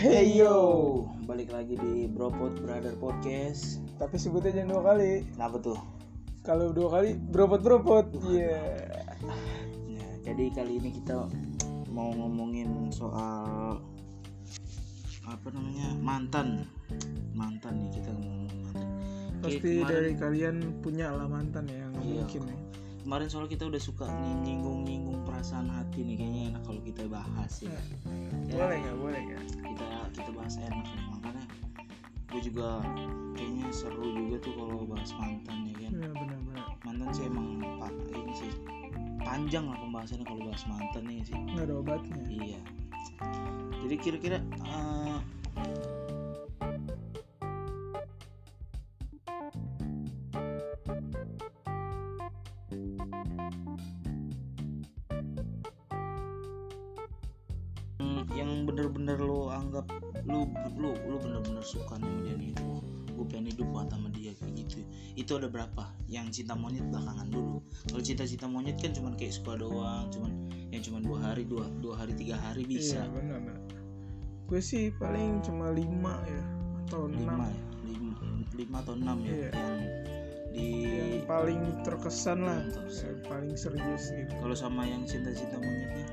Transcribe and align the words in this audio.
Hey 0.00 0.32
yo, 0.32 0.56
balik 1.28 1.52
lagi 1.52 1.76
di 1.76 2.08
Bropod 2.08 2.56
Brother 2.64 2.96
Podcast. 2.96 3.84
Tapi 4.00 4.16
sebutnya 4.16 4.56
jangan 4.56 4.72
dua 4.72 4.82
kali. 4.96 5.28
Kenapa 5.36 5.56
tuh? 5.60 5.76
Kalau 6.40 6.72
dua 6.72 6.88
kali 6.88 7.20
beropot 7.20 7.60
beropot. 7.60 8.08
Iya. 8.24 8.64
Nah, 9.92 10.12
jadi 10.24 10.56
kali 10.56 10.80
ini 10.80 10.96
kita 10.96 11.28
mau 11.92 12.16
ngomongin 12.16 12.88
soal 12.88 13.76
apa 15.28 15.48
namanya 15.52 15.92
mantan, 16.00 16.64
mantan 17.36 17.84
nih 17.84 18.00
kita 18.00 18.08
ngomong 18.16 18.48
mantan. 18.72 18.88
Pasti 19.44 19.84
kemarin- 19.84 19.84
dari 19.92 20.12
kalian 20.16 20.56
punya 20.80 21.12
lah 21.12 21.28
mantan 21.28 21.68
ya 21.68 21.76
yang 21.76 21.92
Iya, 22.00 22.24
mungkin 22.24 22.42
ya. 22.48 22.56
Kemarin 23.00 23.26
soal 23.26 23.46
kita 23.46 23.64
udah 23.64 23.78
suka 23.78 24.06
nyinggung-nyinggung 24.42 25.22
perasaan 25.22 25.68
hati 25.68 26.02
nih 26.02 26.16
kayaknya 26.16 26.42
enak 26.50 26.62
kalau 26.62 26.80
kita 26.80 27.02
bahas 27.06 27.52
ya. 27.60 27.72
Ya, 28.46 28.54
Boleh 28.56 28.76
nggak? 28.78 28.96
Boleh 28.96 29.20
nggak? 29.22 29.42
kita 29.62 29.86
kita 30.12 30.30
bahas 30.32 30.54
enak 30.56 30.84
ya 30.84 31.00
makanya 31.08 31.44
gue 32.30 32.40
juga 32.42 32.68
kayaknya 33.34 33.66
seru 33.70 34.06
juga 34.06 34.36
tuh 34.38 34.52
kalau 34.54 34.86
bahas 34.86 35.10
mantan 35.12 35.56
ya 35.64 35.74
kan 35.76 35.90
Iya 35.90 36.08
benar-benar. 36.12 36.64
mantan 36.80 37.08
sih 37.10 37.24
emang 37.26 37.46
pak 37.76 37.92
ini 38.08 38.32
sih 38.34 38.52
panjang 39.20 39.64
lah 39.66 39.76
pembahasannya 39.76 40.24
kalau 40.24 40.42
bahas 40.44 40.62
mantan 40.64 41.02
nih 41.04 41.20
sih 41.22 41.34
Nggak 41.34 41.64
ada 41.66 41.74
obatnya. 41.76 42.16
iya 42.28 42.60
jadi 43.80 43.94
kira-kira 43.96 44.38
eh, 44.62 45.18
yang 58.30 58.64
bener-bener 58.64 59.18
lo 59.18 59.50
anggap 59.50 59.86
lu 60.26 60.46
lu 60.78 60.94
lu 61.08 61.16
bener-bener 61.18 61.64
suka 61.64 61.98
nih 61.98 62.06
sama 62.06 62.20
dia 62.22 62.34
nih 62.38 62.48
itu 62.54 62.68
gue 63.10 63.24
pengen 63.28 63.46
hidup 63.52 63.68
banget 63.68 63.88
sama 63.92 64.08
dia 64.16 64.32
kayak 64.38 64.52
gitu 64.56 64.78
itu 65.12 65.30
ada 65.36 65.48
berapa 65.50 65.84
yang 66.08 66.32
cinta 66.32 66.54
monyet 66.56 66.86
belakangan 66.88 67.28
dulu 67.28 67.58
kalau 67.90 68.00
cinta-cinta 68.00 68.46
monyet 68.48 68.76
kan 68.80 68.96
cuman 68.96 69.12
kayak 69.18 69.34
suka 69.34 69.60
doang 69.60 70.08
cuman 70.08 70.32
yang 70.70 70.80
cuman 70.80 71.02
dua 71.04 71.18
hari 71.20 71.42
dua 71.44 71.66
dua 71.82 71.94
hari 72.00 72.16
tiga 72.16 72.38
hari 72.38 72.62
bisa 72.64 73.02
Iya 73.04 73.12
benar. 73.12 73.38
benar. 73.42 73.58
Gue 74.46 74.58
sih 74.58 74.90
paling 74.94 75.42
cuma 75.46 75.70
lima 75.70 76.14
ya 76.26 76.42
atau 76.86 77.06
lima 77.06 77.38
enam. 77.38 77.50
ya 77.50 77.62
lima, 77.86 78.12
lima 78.56 78.76
atau 78.82 78.94
enam 78.98 79.18
ya 79.22 79.30
Iya. 79.30 79.50
yang 79.54 79.78
di 80.50 80.66
Yang 80.82 81.22
paling 81.30 81.60
terkesan 81.86 82.38
lah. 82.42 82.58
Yang 82.58 82.72
terkesan. 82.82 83.06
Yang 83.06 83.20
paling 83.30 83.52
serius 83.54 84.04
gitu. 84.10 84.32
kalau 84.42 84.56
sama 84.56 84.82
yang 84.82 85.02
cinta-cinta 85.06 85.54
monyetnya 85.58 86.06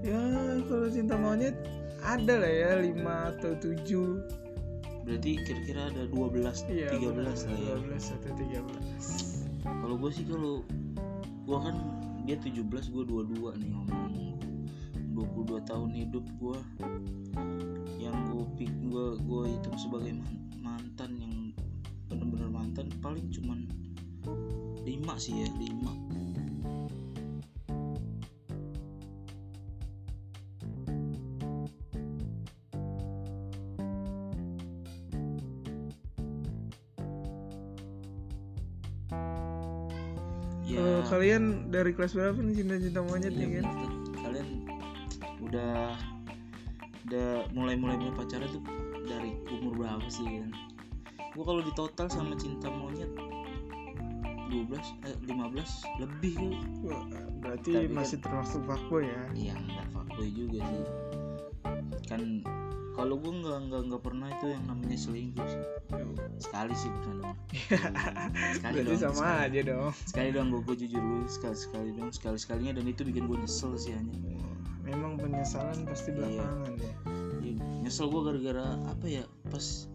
Ya 0.00 0.20
kalau 0.64 0.88
cinta 0.88 1.14
monyet 1.14 1.56
ada 2.00 2.40
lah 2.40 2.48
ya 2.48 2.70
lima 2.80 3.36
atau 3.36 3.52
tujuh. 3.56 4.20
berarti 5.00 5.32
kira-kira 5.42 5.88
ada 5.90 6.04
12 6.06 6.68
Iya. 6.68 6.92
13 6.92 7.48
lah 7.48 7.58
ya 7.58 7.74
12 7.82 8.14
atau 8.20 8.30
13. 8.36 9.48
kalau 9.64 9.96
gue 9.96 10.10
sih 10.12 10.24
kalau 10.28 10.60
gue 11.48 11.58
kan 11.58 11.74
dia 12.28 12.36
17 12.36 12.62
gue 12.92 13.04
22 13.08 13.58
nih 13.58 13.68
ngomong 13.72 14.12
22 15.16 15.64
tahun 15.66 15.90
hidup 15.96 16.22
gue 16.38 16.58
yang 17.98 18.12
gue 18.28 18.44
pik 18.54 18.70
gue 18.86 19.06
gue 19.18 19.42
hitung 19.50 19.78
sebagai 19.80 20.12
man- 20.14 20.40
mantan 20.62 21.10
yang 21.16 21.34
bener-bener 22.06 22.46
mantan 22.52 22.86
paling 23.00 23.24
cuman 23.32 23.66
5 24.84 24.84
sih 25.16 25.42
ya 25.42 25.48
5 25.48 26.09
ya 40.70 40.78
Kalau 40.78 41.02
kalian 41.08 41.42
dari 41.68 41.90
kelas 41.90 42.12
berapa 42.12 42.38
nih 42.38 42.54
cinta-cinta 42.56 43.00
monyet 43.02 43.32
nih 43.32 43.48
kan? 43.58 43.64
tuh. 43.66 43.90
kalian 44.16 44.48
udah 45.40 45.74
udah 47.02 47.28
mulai 47.50 47.74
mulai 47.74 47.96
mulai 47.96 48.14
pacaran 48.14 48.46
tuh 48.48 48.62
dari 49.02 49.34
umur 49.50 49.74
berapa 49.76 50.06
sih 50.06 50.22
kan 50.24 50.50
gua 51.32 51.44
kalau 51.44 51.60
di 51.60 51.72
total 51.72 52.06
sama 52.06 52.34
cinta 52.34 52.68
monyet 52.68 53.10
12 54.46 54.66
eh 55.04 55.16
15 55.24 55.30
lebih 56.00 56.34
Wah, 56.82 57.02
berarti 57.40 57.70
Tapi 57.72 57.86
kan- 57.86 57.94
masih 57.96 58.18
termasuk 58.18 58.60
fuckboy 58.64 59.04
ya. 59.04 59.22
iya 59.32 59.54
nggak 59.56 59.86
fuckboy 59.90 60.28
juga 60.28 60.58
sih 60.60 60.82
kan 62.04 62.22
kalau 63.00 63.16
gua 63.16 63.32
nggak 63.32 63.58
nggak 63.66 63.82
nggak 63.88 64.02
pernah 64.04 64.28
itu 64.28 64.46
yang 64.52 64.64
namanya 64.68 64.98
selingkuh 65.00 65.46
sih. 65.48 65.62
sekali 66.36 66.74
sih 66.76 66.90
pernah 67.00 67.32
dong 67.32 67.36
sekali 68.60 68.74
Berarti 68.76 68.84
doang 68.86 69.00
sama 69.00 69.16
sekali, 69.16 69.40
aja 69.40 69.60
dong. 69.64 69.90
sekali 70.04 70.28
doang 70.30 70.48
gua, 70.52 70.60
gua 70.62 70.76
jujur 70.76 71.00
gue 71.00 71.20
sekali 71.26 71.56
sekali 71.56 71.88
doang 71.96 72.12
sekali 72.12 72.36
sekalinya 72.36 72.72
dan 72.76 72.84
itu 72.84 73.00
bikin 73.02 73.24
gua 73.24 73.40
nyesel 73.40 73.72
sih 73.74 73.96
hanya 73.96 74.12
Memang 74.80 75.16
penyesalan 75.16 75.86
pasti 75.86 76.10
Iya. 76.10 76.16
belakangan 76.18 76.72
ya. 76.76 76.92
Ya, 77.40 77.52
nyesel 77.80 78.06
gue 78.06 78.20
gara-gara 78.20 78.66
apa 78.86 79.06
ya 79.06 79.22
pas 79.48 79.86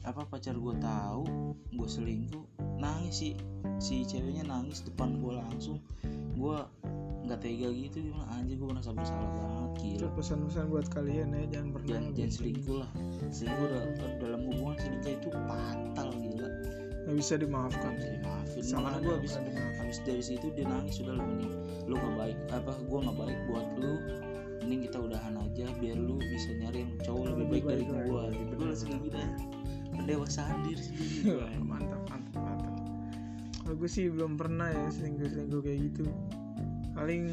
apa 0.00 0.24
pacar 0.26 0.56
gue 0.56 0.74
tahu 0.80 1.24
gue 1.70 1.88
selingkuh 1.88 2.44
nangis 2.76 3.20
sih 3.20 3.32
si 3.76 4.04
ceweknya 4.04 4.48
nangis 4.48 4.80
depan 4.80 5.20
gue 5.20 5.32
langsung 5.32 5.76
gue 6.34 6.56
nggak 7.20 7.40
tega 7.44 7.68
gitu 7.70 7.96
gimana? 8.00 8.26
Anjir 8.34 8.56
gue 8.56 8.68
merasa 8.68 8.90
bersalah 8.90 9.28
banget 9.36 9.72
gila. 9.80 10.08
Pesan-pesan 10.16 10.64
buat 10.72 10.86
kalian 10.88 11.28
ya, 11.36 11.42
jangan 11.52 11.68
pernah 11.76 11.88
jangan 11.88 12.10
jangan 12.16 12.30
gitu. 12.30 12.36
selingkuh 12.40 12.76
lah. 12.80 12.90
Selingkuh 13.30 13.66
da- 13.68 14.16
dalam 14.18 14.40
hubungan 14.48 14.76
selingkuh 14.80 15.12
itu 15.14 15.28
fatal 15.30 16.08
gila. 16.16 16.48
Nggak 17.00 17.16
bisa 17.16 17.34
dimaafkan. 17.40 17.92
Gak 17.92 17.98
bisa 18.00 18.10
dimaafin. 18.16 18.62
Sama 18.62 18.80
makanya 18.80 18.96
aja 18.96 19.04
gue 19.04 19.14
habis 19.16 19.32
habis 19.80 19.98
dari 20.06 20.22
situ 20.22 20.46
dia 20.54 20.64
nangis 20.68 20.94
sudah 21.00 21.14
lah 21.16 21.24
mending 21.26 21.52
lu 21.88 21.94
nggak 21.98 22.14
baik 22.14 22.38
apa 22.54 22.72
gue 22.78 22.98
nggak 23.02 23.16
baik 23.18 23.38
buat 23.50 23.66
lu. 23.80 23.94
Mending 24.60 24.80
kita 24.86 24.98
udahan 25.00 25.34
aja 25.40 25.64
biar 25.80 25.96
lu 25.96 26.16
bisa 26.20 26.50
nyari 26.60 26.84
yang 26.84 26.92
cowok 27.00 27.24
lebih 27.32 27.46
baik 27.48 27.64
dari 27.64 27.84
baik 27.88 28.04
gue 28.06 28.20
lagi, 28.20 28.36
gitu 28.36 28.52
gue 28.54 28.66
langsung 28.68 28.90
gitu 29.00 29.16
aja. 29.16 29.32
pendewasaan 29.90 30.56
diri 30.64 30.82
sendiri 30.84 31.16
mantap, 31.70 32.00
mantap, 32.08 32.40
mantap. 32.40 32.74
Gue 33.70 33.90
sih 33.90 34.08
belum 34.12 34.36
pernah 34.36 34.68
ya 34.70 34.86
selingkuh-selingkuh 34.92 35.60
kayak 35.64 35.78
gitu. 35.90 36.04
Paling 37.00 37.32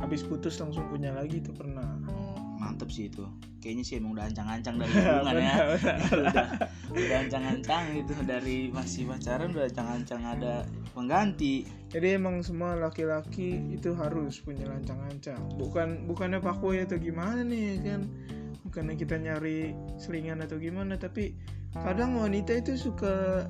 habis 0.00 0.24
putus 0.24 0.56
langsung 0.56 0.88
punya 0.88 1.12
lagi 1.12 1.44
tuh 1.44 1.52
pernah. 1.52 2.00
Oh, 2.08 2.56
mantep 2.56 2.88
sih 2.88 3.12
itu 3.12 3.28
kayaknya 3.60 3.84
sih 3.84 3.94
emang 4.00 4.16
udah 4.16 4.24
ancang-ancang 4.28 4.74
dari 4.80 4.92
hubungan 5.04 5.36
ya 5.36 5.54
udah 6.24 6.46
udah 6.92 7.16
ancang-ancang 7.28 7.84
gitu 7.96 8.12
dari 8.24 8.56
masih 8.72 9.04
pacaran 9.04 9.52
udah 9.52 9.68
ancang-ancang 9.68 10.22
ada 10.24 10.64
pengganti 10.96 11.68
Jadi 11.90 12.22
emang 12.22 12.38
semua 12.46 12.78
laki-laki 12.78 13.58
itu 13.74 13.90
harus 13.98 14.38
punya 14.38 14.62
lancang-lancang. 14.62 15.42
Bukan 15.58 16.06
bukannya 16.06 16.38
fuckboy 16.38 16.86
atau 16.86 17.02
gimana 17.02 17.42
nih 17.42 17.62
ya 17.66 17.76
kan? 17.82 18.02
Bukannya 18.62 18.94
kita 18.94 19.18
nyari 19.18 19.74
selingan 19.98 20.38
atau 20.38 20.54
gimana, 20.62 20.94
tapi 20.94 21.34
kadang 21.74 22.14
wanita 22.14 22.62
itu 22.62 22.78
suka 22.78 23.42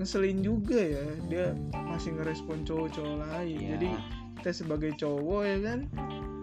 ngeselin 0.00 0.40
juga 0.40 0.80
ya. 0.80 1.04
Dia 1.28 1.46
masih 1.76 2.16
ngerespon 2.16 2.64
cowok-cowok 2.64 3.16
lain. 3.28 3.60
Iya. 3.60 3.68
Jadi 3.76 3.88
kita 4.36 4.50
sebagai 4.52 4.92
cowok 4.94 5.42
ya 5.42 5.56
kan 5.60 5.78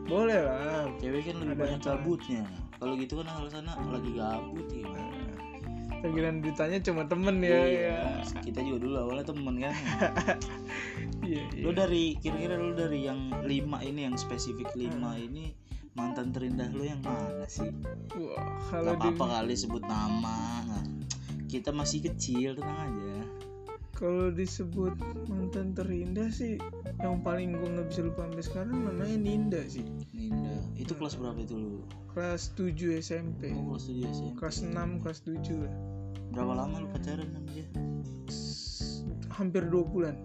boleh 0.04 0.36
lah. 0.38 0.86
cewek 1.00 1.22
kan 1.24 1.36
lebih 1.40 1.56
Ada 1.56 1.62
banyak 1.62 1.80
apa? 1.80 1.88
gabutnya 1.96 2.44
kalau 2.76 2.94
gitu 2.96 3.14
kan 3.16 3.28
alasannya 3.32 3.74
lagi 3.90 4.12
gabut 4.14 4.68
gimana 4.68 5.12
Tergiran 6.04 6.44
ditanya 6.44 6.84
cuma 6.84 7.08
temen 7.08 7.40
ya. 7.40 7.64
Iya, 7.64 7.80
ya. 7.88 8.02
kita 8.44 8.60
juga 8.60 8.78
dulu 8.84 8.96
awalnya 9.00 9.24
temen 9.24 9.56
kan 9.58 9.72
Iya, 11.24 11.40
iya. 11.48 11.64
lu 11.64 11.72
dari 11.72 12.20
kira-kira 12.20 12.60
lu 12.60 12.76
dari 12.76 13.08
yang 13.08 13.32
lima 13.48 13.80
ini 13.80 14.04
yang 14.04 14.20
spesifik 14.20 14.68
lima 14.76 15.16
Hmm. 15.16 15.24
ini 15.24 15.56
mantan 15.96 16.36
terindah 16.36 16.68
lu 16.76 16.84
yang 16.84 17.00
mana 17.00 17.48
sih 17.48 17.72
Wah, 18.20 18.36
Gak 18.36 18.68
kalau 18.68 18.94
di 19.00 19.08
apa-apa 19.08 19.26
kali 19.40 19.56
sebut 19.56 19.84
nama 19.86 20.60
Nah, 20.68 20.84
kita 21.48 21.72
masih 21.72 22.04
kecil 22.04 22.60
tenang 22.60 22.80
aja 22.84 23.13
Kalau 23.94 24.34
disebut 24.34 24.98
mantan 25.30 25.78
terindah 25.78 26.34
sih 26.34 26.58
yang 26.98 27.22
paling 27.22 27.54
gue 27.54 27.68
nggak 27.78 27.88
bisa 27.94 28.02
lupa 28.02 28.26
sampai 28.26 28.44
sekarang 28.44 28.78
namanya 28.90 29.18
Ninda 29.18 29.62
sih. 29.70 29.86
Ninda 30.12 30.58
itu 30.74 30.98
kelas 30.98 31.14
berapa 31.16 31.38
itu 31.38 31.54
lu 31.54 31.86
Kelas 32.14 32.54
7 32.58 32.74
SMP. 33.02 33.50
oh, 33.54 33.74
kelas 33.74 33.86
tujuh 33.90 34.06
SMP 34.10 34.34
Kelas 34.38 34.58
6, 34.66 35.02
kelas 35.02 35.20
7 35.26 35.66
lah. 35.66 35.74
berapa 36.34 36.54
lama 36.58 36.76
lu 36.82 36.88
pacaran 36.90 37.30
sama 37.30 37.50
dia 37.54 37.66
Hampir 39.34 39.66
2 39.66 39.82
bulan. 39.86 40.16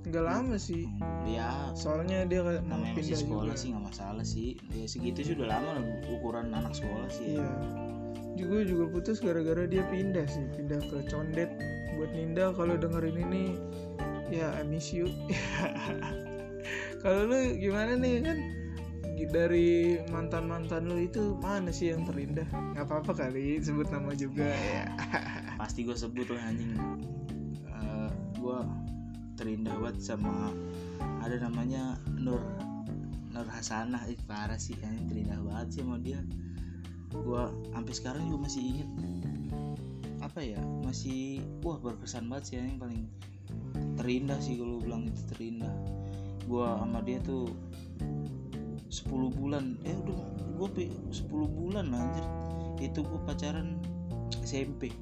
Nggak 0.00 0.24
lama 0.24 0.56
sih. 0.56 0.88
ya 1.28 1.76
Soalnya 1.76 2.24
dia 2.24 2.40
namanya 2.64 2.96
masih 2.96 3.20
sekolah 3.20 3.52
juga. 3.52 3.60
sih 3.60 3.68
nggak 3.72 3.84
masalah 3.84 4.24
sih 4.24 4.56
ya 4.72 4.88
segitu 4.88 5.20
sih 5.20 5.32
udah 5.36 5.48
lama 5.60 5.68
lah 5.76 5.84
ukuran 6.08 6.56
anak 6.56 6.72
sekolah 6.72 7.08
sih 7.12 7.36
Iya. 7.36 7.48
Juga 8.40 8.64
juga 8.64 8.84
putus 8.88 9.20
gara-gara 9.20 9.68
dia 9.68 9.84
pindah 9.92 10.24
sih, 10.24 10.40
pindah 10.56 10.80
ke 10.88 11.04
Condet. 11.12 11.50
Buat 12.00 12.16
Ninda 12.16 12.56
kalau 12.56 12.80
dengerin 12.80 13.28
ini 13.28 13.44
ya 14.32 14.56
I 14.56 14.64
miss 14.64 14.88
you. 14.88 15.12
kalau 17.04 17.28
lu 17.28 17.60
gimana 17.60 17.92
nih 18.00 18.24
kan 18.24 18.40
dari 19.28 20.00
mantan 20.08 20.48
mantan 20.48 20.88
lu 20.88 20.96
itu 20.96 21.36
mana 21.44 21.68
sih 21.68 21.92
yang 21.92 22.08
terindah? 22.08 22.48
Nggak 22.48 22.88
apa 22.88 22.94
apa 23.04 23.12
kali 23.12 23.60
sebut 23.60 23.92
nama 23.92 24.16
juga 24.16 24.48
ya. 24.48 24.88
Pasti 25.60 25.84
gue 25.84 25.92
sebut 25.92 26.24
lah 26.32 26.40
anjing. 26.40 26.72
Eh, 27.68 28.10
gue 28.40 28.58
terindah 29.36 29.76
banget 29.76 30.00
sama 30.00 30.56
ada 31.20 31.36
namanya 31.36 32.00
Nur 32.16 32.40
Nur 33.28 33.44
Hasanah. 33.44 34.08
Ih 34.08 34.16
parah 34.24 34.56
sih 34.56 34.72
anjing 34.80 35.04
terindah 35.04 35.36
banget 35.44 35.68
sih 35.76 35.80
sama 35.84 36.00
dia. 36.00 36.24
Gue 37.12 37.44
sampai 37.76 37.92
sekarang 37.92 38.24
juga 38.24 38.48
masih 38.48 38.62
inget 38.64 38.88
apa 40.30 40.46
ya 40.46 40.62
masih 40.86 41.42
wah 41.66 41.74
berkesan 41.82 42.30
banget 42.30 42.44
sih 42.46 42.54
yang 42.62 42.78
paling 42.78 43.02
terindah 43.98 44.38
sih 44.38 44.62
kalau 44.62 44.78
bilang 44.78 45.10
itu 45.10 45.22
terindah. 45.34 45.74
Gue 46.46 46.62
sama 46.62 47.02
dia 47.02 47.18
tuh 47.26 47.50
10 48.86 49.10
bulan 49.34 49.74
eh 49.82 49.98
udah 50.06 50.18
gue 50.54 50.86
10 51.10 51.26
bulan 51.34 51.90
lah, 51.90 51.98
anjir. 51.98 52.26
Itu 52.78 53.02
gue 53.02 53.20
pacaran 53.26 53.74
SMP 54.46 54.94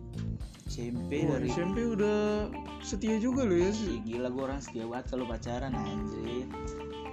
SMP 0.68 1.24
Wah, 1.24 1.36
dari 1.40 1.48
SMP 1.52 1.78
udah 1.84 2.48
setia 2.84 3.16
juga 3.16 3.44
lo 3.44 3.56
ya 3.56 3.68
Ih, 3.72 4.00
gila 4.04 4.28
gue 4.32 4.42
orang 4.44 4.60
setia 4.64 4.84
banget 4.88 5.06
kalau 5.12 5.24
pacaran 5.28 5.72
anjir. 5.76 6.48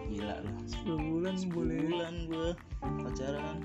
Gila 0.08 0.36
loh 0.40 0.58
10 0.88 1.12
bulan 1.12 1.34
10 1.36 1.52
boleh. 1.52 1.78
bulan 1.84 2.14
gue 2.32 2.48
pacaran 2.80 3.60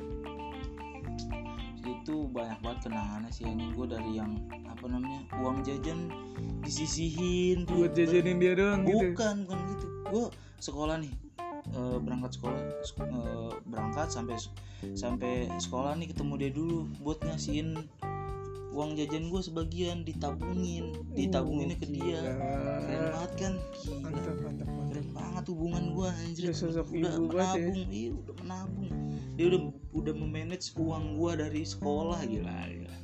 itu 1.84 2.28
banyak 2.30 2.58
banget 2.60 2.78
kenangannya 2.88 3.30
sih 3.30 3.44
ini 3.44 3.72
gue 3.72 3.86
dari 3.88 4.16
yang 4.16 4.36
apa 4.68 4.84
namanya 4.86 5.20
uang 5.40 5.64
jajan 5.64 6.12
disisihin 6.60 7.64
tuh. 7.64 7.84
buat 7.84 7.92
jajanin 7.96 8.36
dia 8.36 8.52
doang 8.54 8.84
gitu? 8.84 9.12
Bukan 9.12 9.34
bukan 9.48 9.58
gitu. 9.74 9.86
Gue 10.10 10.24
sekolah 10.60 10.96
nih 11.00 11.12
eh, 11.70 11.96
berangkat 12.00 12.30
sekolah 12.36 12.58
sek- 12.84 13.08
eh, 13.08 13.52
berangkat 13.64 14.08
sampai 14.10 14.36
sampai 14.96 15.32
sekolah 15.56 15.92
nih 15.96 16.08
ketemu 16.12 16.32
dia 16.36 16.50
dulu 16.52 16.78
buat 17.00 17.20
ngasihin 17.20 17.76
uang 18.70 18.94
jajan 18.94 19.28
gue 19.28 19.40
sebagian 19.42 19.98
ditabungin 20.06 20.94
ditabunginnya 21.12 21.76
ke 21.76 21.86
dia. 21.90 22.22
Keren 22.22 23.02
banget 23.12 23.32
kan? 23.36 23.52
Mantap 23.98 24.36
mantap 24.46 24.68
keren 25.00 25.16
banget 25.16 25.44
hubungan 25.48 25.84
gua 25.96 26.08
anjir. 26.12 26.52
Udah 26.52 26.56
sosok 26.60 26.86
udah 26.92 27.12
ibu 27.16 27.24
banget 27.32 27.56
ya. 27.56 27.68
menabung 27.72 27.88
iya 27.88 28.10
udah 28.12 28.34
menabung. 28.44 28.90
Dia 29.40 29.44
udah 29.48 29.60
udah 29.96 30.14
memanage 30.14 30.66
uang 30.76 31.04
gua 31.16 31.32
dari 31.40 31.62
sekolah 31.64 32.20
gila 32.28 32.56
gila. 32.68 32.96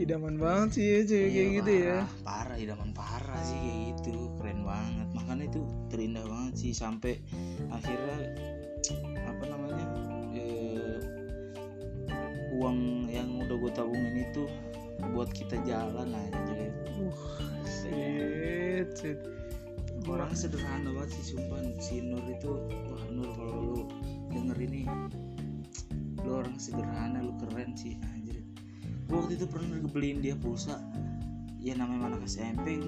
Idaman 0.00 0.40
banget 0.40 0.68
sih 0.80 0.84
ya 0.88 1.00
cewek 1.04 1.28
kayak 1.28 1.36
Iya, 1.36 1.56
gitu 1.60 1.72
ya. 1.76 1.98
parah, 2.00 2.08
parah 2.24 2.56
idaman 2.56 2.90
parah 2.96 3.40
sih 3.44 3.58
kayak 3.60 3.78
gitu. 3.92 4.12
Keren 4.40 4.60
banget. 4.64 5.08
Makanya 5.12 5.44
itu 5.52 5.60
terindah 5.92 6.24
banget 6.24 6.54
sih 6.56 6.72
sampai 6.72 7.20
akhirnya 7.68 8.16
apa 9.28 9.44
namanya 9.44 9.86
eh, 10.32 10.96
uang 12.56 13.12
yang 13.12 13.28
udah 13.44 13.56
gue 13.60 13.72
tabungin 13.76 14.24
itu 14.24 14.48
buat 15.12 15.28
kita 15.36 15.60
jalan 15.68 16.16
aja 16.16 16.40
Shit, 17.64 18.88
shit. 18.96 19.39
Orang 20.08 20.32
sederhana 20.32 20.88
banget 20.94 21.20
sih 21.20 21.36
sumpah. 21.36 21.60
Si 21.82 22.00
Nur 22.00 22.24
itu 22.30 22.56
wah 22.88 23.04
Nur 23.12 23.28
kalau 23.36 23.56
lu 23.60 23.80
denger 24.32 24.58
ini 24.62 24.82
lu 26.20 26.30
orang 26.40 26.56
sederhana 26.56 27.20
lu 27.20 27.32
keren 27.40 27.76
sih 27.76 27.96
anjir. 28.14 28.40
Gua 29.10 29.24
waktu 29.26 29.36
itu 29.36 29.46
pernah 29.50 29.80
beliin 29.90 30.22
dia 30.22 30.36
pulsa. 30.38 30.80
Ya 31.60 31.76
namanya 31.76 32.16
anak 32.16 32.24
SMP 32.24 32.80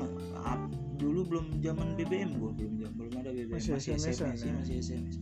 dulu 0.97 1.27
belum 1.29 1.47
zaman 1.61 1.99
BBM 1.99 2.39
gua 2.39 2.55
belum 2.55 2.79
jam- 2.79 2.95
belum 2.95 3.13
ada 3.21 3.35
BBM 3.35 3.59
Masih 3.59 3.75
masih, 3.75 3.91
SMS 3.99 4.17
sih 4.23 4.49
ya? 4.49 4.55
masih 4.55 4.75
SMS 4.79 5.17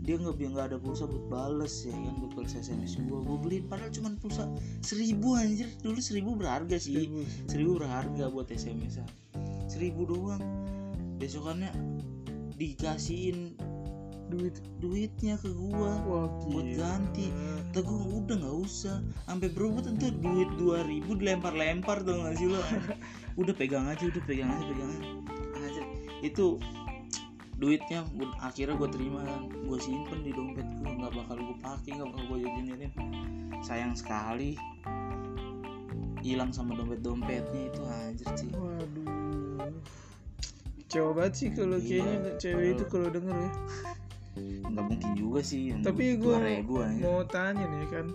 dia 0.00 0.16
nggak 0.16 0.36
biar 0.40 0.50
nggak 0.56 0.66
ada 0.74 0.78
pulsa 0.80 1.04
buat 1.04 1.28
bales 1.28 1.84
ya 1.84 1.92
kan 1.92 2.14
buat 2.18 2.32
bales 2.34 2.52
SMS 2.56 2.98
gua. 3.06 3.20
Gua 3.22 3.38
beliin 3.38 3.64
padahal 3.70 3.92
cuma 3.94 4.10
pulsa 4.18 4.48
seribu 4.82 5.36
anjir. 5.38 5.68
Dulu 5.80 6.00
seribu 6.02 6.34
berharga 6.34 6.76
sih. 6.76 6.92
Seribu. 6.98 7.20
seribu. 7.46 7.70
Berharga 7.78 8.24
buat 8.28 8.48
SMS 8.50 9.00
seribu 9.70 10.02
doang 10.10 10.42
besokannya 11.20 11.68
dikasihin 12.56 13.52
duit. 14.30 14.56
duitnya 14.80 15.36
ke 15.36 15.50
gua 15.52 16.00
wah 16.08 16.28
buat 16.48 16.66
ganti. 16.78 17.28
Gua 17.76 18.00
udah 18.24 18.36
nggak 18.40 18.56
usah. 18.64 19.04
Sampai 19.28 19.52
berebut 19.52 19.84
itu 19.90 20.08
duit 20.22 20.48
2000 20.56 21.20
dilempar-lempar 21.20 22.00
tuh 22.06 22.16
nggak 22.16 22.34
sih 22.40 22.48
lo? 22.48 22.62
Udah 23.40 23.54
pegang 23.56 23.88
aja 23.88 24.04
udah 24.04 24.22
pegang 24.28 24.52
aja 24.52 24.64
pegang 24.68 24.92
aja. 25.64 25.82
Itu 26.20 26.60
duitnya 27.56 28.04
akhirnya 28.40 28.76
gue 28.76 28.88
terima 28.92 29.20
kan. 29.24 29.48
Gue 29.64 29.78
simpen 29.80 30.20
di 30.24 30.32
dompet 30.32 30.66
gue 30.66 30.90
nggak 30.92 31.12
bakal 31.14 31.36
gue 31.40 31.56
pakai 31.60 31.90
nggak 31.96 32.08
bakal 32.10 32.24
gue 32.36 32.38
jajanin 32.44 32.92
sayang 33.64 33.94
sekali. 33.96 34.60
Hilang 36.20 36.52
sama 36.52 36.76
dompet 36.76 37.00
dompetnya 37.00 37.72
itu 37.72 37.80
anjir 37.88 38.28
sih 38.36 38.50
waduh 38.52 39.72
coba 40.90 41.10
banget 41.16 41.32
sih 41.36 41.48
kalau 41.54 41.78
Iya. 41.78 42.02
kayaknya 42.02 42.30
cewek 42.36 42.66
itu 42.74 42.84
kalau 42.86 43.08
denger 43.08 43.36
ya. 43.36 43.50
Nggak 44.66 44.84
mungkin 44.86 45.10
juga 45.14 45.40
sih 45.40 45.60
yang 45.70 45.80
tapi 45.82 46.16
gue 46.16 46.34
2000 46.34 46.82
anjir. 46.82 47.02
mau 47.02 47.22
tanya 47.24 47.64
nih 47.66 47.88
kan 47.88 48.06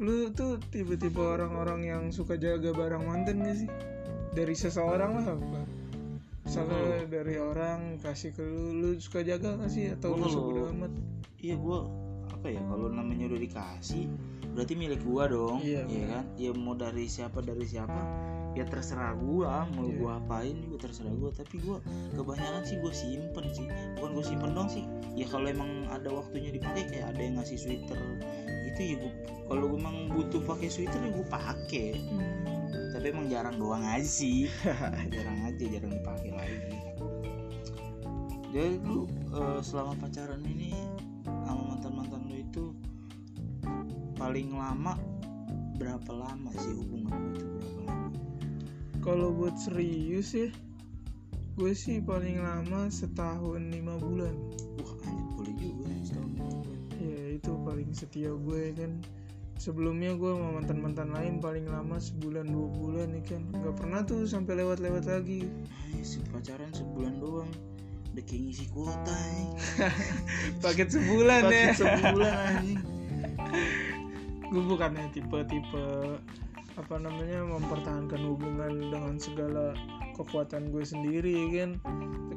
lu 0.00 0.32
tuh 0.32 0.56
tipe-tipe 0.72 1.20
orang-orang 1.20 1.80
yang 1.84 2.02
suka 2.08 2.34
jaga 2.34 2.72
barang 2.72 3.04
mantan 3.04 3.44
gak 3.44 3.56
sih? 3.58 3.68
Dari 4.32 4.54
seseorang 4.54 5.20
lah 5.20 5.36
apa? 5.36 5.60
Misalnya 6.40 7.04
dari 7.04 7.36
orang 7.36 8.00
kasih 8.00 8.32
ke 8.32 8.40
lu 8.40 8.74
lu 8.74 8.90
suka 8.96 9.20
jaga 9.20 9.60
gak 9.60 9.68
sih? 9.68 9.92
Atau 9.92 10.16
lu. 10.16 10.24
suka 10.24 10.72
amat? 10.72 10.92
Iya 11.36 11.60
gua 11.60 11.84
apa 12.32 12.48
ya 12.48 12.62
kalau 12.64 12.88
namanya 12.88 13.28
udah 13.28 13.36
dikasih 13.38 14.08
berarti 14.50 14.72
milik 14.72 15.04
gua 15.04 15.28
dong 15.28 15.60
Iya, 15.60 15.84
ya 15.84 16.04
kan? 16.08 16.24
Ya 16.40 16.50
mau 16.56 16.72
dari 16.72 17.04
siapa 17.04 17.44
dari 17.44 17.68
siapa 17.68 18.00
ya 18.58 18.66
terserah 18.66 19.14
gua 19.14 19.62
mau 19.78 19.86
Iya. 19.86 19.96
gua 19.98 20.10
apain 20.18 20.56
juga 20.66 20.90
terserah 20.90 21.14
gua. 21.14 21.30
Tapi 21.30 21.56
gua 21.62 21.78
kebanyakan 22.18 22.62
sih 22.66 22.76
gua 22.82 22.92
simpen 22.94 23.46
sih. 23.54 23.66
Bukan 23.98 24.10
gua 24.16 24.24
simpen 24.26 24.50
dong 24.54 24.68
sih. 24.68 24.84
Ya 25.14 25.26
kalau 25.30 25.46
emang 25.46 25.86
ada 25.90 26.10
waktunya 26.10 26.50
dipakai 26.50 26.90
kayak 26.90 27.14
ada 27.14 27.20
yang 27.22 27.34
ngasih 27.38 27.58
sweater 27.58 28.00
gitu 28.70 28.80
ya 28.82 28.94
gua. 28.98 29.12
Kalau 29.50 29.64
gua 29.70 29.78
emang 29.78 29.96
butuh 30.10 30.42
pakai 30.42 30.68
sweater 30.70 30.98
ya 30.98 31.10
gua 31.14 31.26
pakai. 31.30 31.88
Tapi 32.90 33.06
emang 33.06 33.26
jarang 33.30 33.56
doang 33.56 33.86
aja 33.86 34.04
sih. 34.04 34.50
Jarang 35.14 35.38
aja 35.46 35.64
jarang 35.64 35.92
dipakai 35.94 36.30
lagi. 36.34 36.76
Jadi 38.50 38.82
lu 38.82 39.06
eh, 39.30 39.60
selama 39.62 39.94
pacaran 39.94 40.42
ini 40.42 40.74
sama 41.46 41.62
mantan 41.70 41.92
mantan 41.94 42.22
lu 42.26 42.34
itu 42.42 42.64
paling 44.18 44.50
lama 44.52 44.98
berapa 45.78 46.12
lama 46.12 46.50
sih 46.58 46.74
hubungan 46.76 47.29
kalau 49.00 49.32
buat 49.32 49.56
serius 49.56 50.36
ya 50.36 50.48
gue 51.60 51.76
sih 51.76 52.00
paling 52.00 52.40
lama 52.40 52.88
setahun 52.88 53.60
lima 53.68 54.00
bulan. 54.00 54.32
Wah 54.80 54.94
anjir 55.04 55.28
boleh 55.36 55.54
juga 55.60 55.84
ya 55.92 56.00
setahun 56.08 56.32
dua 56.32 56.50
bulan. 56.56 56.80
ya 56.96 57.20
itu 57.36 57.52
paling 57.68 57.90
setia 57.92 58.32
gue 58.32 58.62
kan. 58.76 58.92
Sebelumnya 59.60 60.16
gue 60.16 60.30
sama 60.32 60.56
mantan 60.56 60.78
mantan 60.80 61.12
lain 61.12 61.36
paling 61.36 61.68
lama 61.68 62.00
sebulan 62.00 62.48
dua 62.48 62.68
bulan 62.72 63.12
nih 63.12 63.24
kan. 63.28 63.42
Nggak 63.52 63.76
pernah 63.76 64.00
tuh 64.08 64.24
sampai 64.24 64.56
lewat 64.64 64.80
lewat 64.80 65.04
lagi. 65.04 65.44
Ay, 65.92 66.00
si 66.00 66.24
pacaran 66.32 66.72
sebulan 66.72 67.20
doang. 67.20 67.50
Udah 68.16 68.24
kayak 68.24 68.40
ngisi 68.40 68.66
kuota 68.72 69.18
paket 70.64 70.88
sebulan 70.96 71.42
ya. 71.44 71.76
Paket 71.76 71.76
sebulan 71.76 72.34
anjing. 72.40 72.80
Gue 74.48 74.62
bukannya 74.64 75.12
tipe-tipe 75.12 76.16
apa 76.74 76.94
namanya 76.96 77.42
mempertahankan 77.44 78.20
hubungan 78.20 78.72
dengan 78.88 79.14
segala 79.16 79.74
kekuatan 80.14 80.70
gue 80.70 80.82
sendiri 80.82 81.36
kan. 81.54 81.70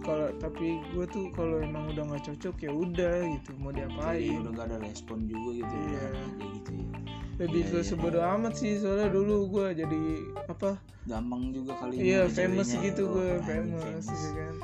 Kalau 0.02 0.28
tapi 0.36 0.84
gue 0.92 1.06
tuh 1.08 1.32
kalau 1.32 1.60
emang 1.60 1.88
udah 1.90 2.04
nggak 2.06 2.24
cocok 2.25 2.56
ya 2.60 2.72
udah 2.72 3.16
gitu 3.30 3.52
mau 3.56 3.70
Jadi 3.70 3.80
diapain. 3.82 4.36
udah 4.42 4.52
gak 4.54 4.68
ada 4.68 4.78
respon 4.80 5.18
juga 5.25 5.50
gitu 5.58 5.74
Iya. 5.74 5.80
udah 5.80 6.04
aja 6.04 6.46
gitu 6.52 6.72
ya. 6.74 6.88
Lebih 7.34 7.62
Iya, 7.62 7.72
ke 7.72 7.78
iya, 7.78 7.84
sebodo 7.84 8.20
amat 8.22 8.54
sih 8.54 8.72
soalnya 8.78 9.10
dulu 9.10 9.36
gue 9.50 9.68
jadi 9.75 10.02
apa 10.46 10.70
gampang 11.04 11.50
juga 11.50 11.72
kali 11.75 11.94
iya 11.98 12.28
famous 12.28 12.68
ceweknya. 12.70 12.86
gitu 12.86 13.02
Oh, 13.02 13.12
gue 13.12 13.28
anjing, 13.32 13.44
famous, 13.44 14.06
ya 14.08 14.32
kan. 14.34 14.56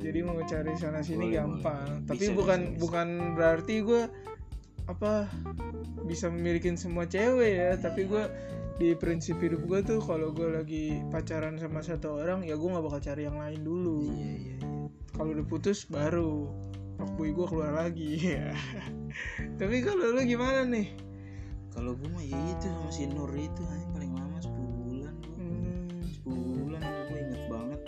Jadi 0.00 0.18
mau 0.20 0.40
cari 0.40 0.72
sana 0.74 1.00
sini 1.00 1.24
Boleh, 1.24 1.36
gampang. 1.36 1.86
Boleh. 1.86 2.06
tapi 2.06 2.24
Bisa, 2.24 2.34
bukan 2.34 2.60
bisa, 2.60 2.70
bisa. 2.70 2.80
bukan 2.80 3.08
berarti 3.34 3.74
gue 3.80 4.02
apa 4.86 5.12
bisa 6.02 6.26
memiliki 6.26 6.68
semua 6.74 7.04
cewek 7.04 7.52
ya. 7.52 7.70
Tapi 7.76 8.00
gue 8.04 8.24
di 8.80 8.96
prinsip 8.96 9.36
hidup 9.44 9.68
gue 9.68 9.84
tuh 9.84 10.00
kalau 10.00 10.32
gue 10.32 10.56
lagi 10.56 11.04
pacaran 11.12 11.60
sama 11.60 11.84
satu 11.84 12.16
orang 12.16 12.48
ya 12.48 12.56
gue 12.56 12.64
nggak 12.64 12.80
bakal 12.80 12.96
cari 13.04 13.28
yang 13.28 13.36
lain 13.36 13.60
dulu. 13.60 14.08
Iya 14.08 14.16
iya 14.16 14.56
iya. 14.56 14.56
kalau 15.12 15.36
udah 15.36 15.44
putus 15.44 15.84
baru. 15.84 16.48
Fuckboy 16.96 17.36
gue 17.36 17.44
keluar 17.44 17.76
lagi. 17.76 18.16
Ya 18.40 18.56
tapi 19.60 19.84
kalau 19.84 20.16
lu 20.16 20.24
gimana 20.24 20.64
nih? 20.64 20.96
Kalau 21.76 21.92
gue 21.92 22.08
mah 22.08 22.24
ya 22.24 22.40
itu 22.56 22.72
sama 22.72 22.88
si 22.88 23.04
Nur 23.04 23.28
itu 23.36 23.60
anjing 23.68 23.92
paling 23.92 24.12
lama 24.16 24.40
10 24.40 24.48
bulan 24.88 25.14
gua. 25.28 25.36
Hmm, 25.36 26.00
10 26.24 26.64
bulan 26.64 26.80
gue 26.80 27.18
inget 27.20 27.42
banget. 27.52 27.80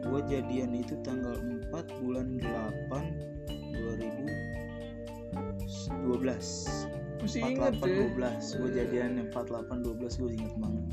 Gue 0.00 0.20
jadian 0.32 0.70
itu 0.72 0.96
tanggal 1.04 1.36
4 1.76 2.00
bulan 2.00 2.40
8 2.40 2.88
2000 3.84 4.56
2012 6.08 7.04
12 7.04 7.05
masih 7.22 7.40
inget 7.44 7.74
ya 7.80 7.82
48 7.82 8.16
12 8.16 8.58
gue 8.60 8.70
jadian 8.74 9.10
48 9.32 9.84
12 9.84 10.20
gue 10.20 10.30
inget 10.34 10.54
banget. 10.56 10.86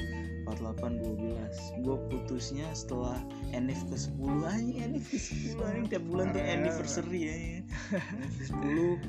48 0.43 0.99
12 0.99 1.87
gue 1.87 1.97
putusnya 2.11 2.67
setelah 2.75 3.15
NF 3.55 3.87
ke 3.87 3.95
10 3.95 4.43
aja 4.43 4.91
NF 4.91 5.07
ke 5.07 5.15
10 5.17 5.55
aja 5.63 5.79
tiap 5.87 6.03
bulan 6.11 6.35
tuh 6.35 6.43
anniversary 6.43 7.31
ya. 7.31 7.63
Ke 8.37 8.51
10 8.51 8.99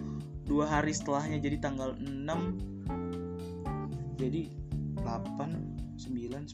dua 0.45 0.69
hari 0.69 0.93
setelahnya 0.93 1.41
jadi 1.41 1.57
tanggal 1.57 1.97
6 1.97 4.21
jadi 4.21 4.53
8 5.03 5.75
9 5.95 6.01
10 6.01 6.11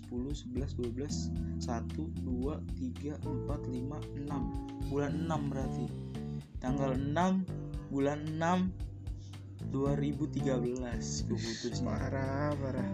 11 0.06 0.78
12 0.78 1.30
1 1.60 1.60
2 1.60 1.60
3 1.60 3.18
4 3.18 3.26
5 3.26 3.26
6 3.26 4.90
bulan 4.90 5.12
6 5.28 5.50
berarti. 5.50 5.86
Tanggal 6.60 6.92
6 6.96 7.44
bulan 7.90 8.18
6 8.38 8.89
2013 9.72 11.30
gue 11.30 11.38
putusnya 11.38 11.86
parah 11.86 12.52
parah. 12.58 12.90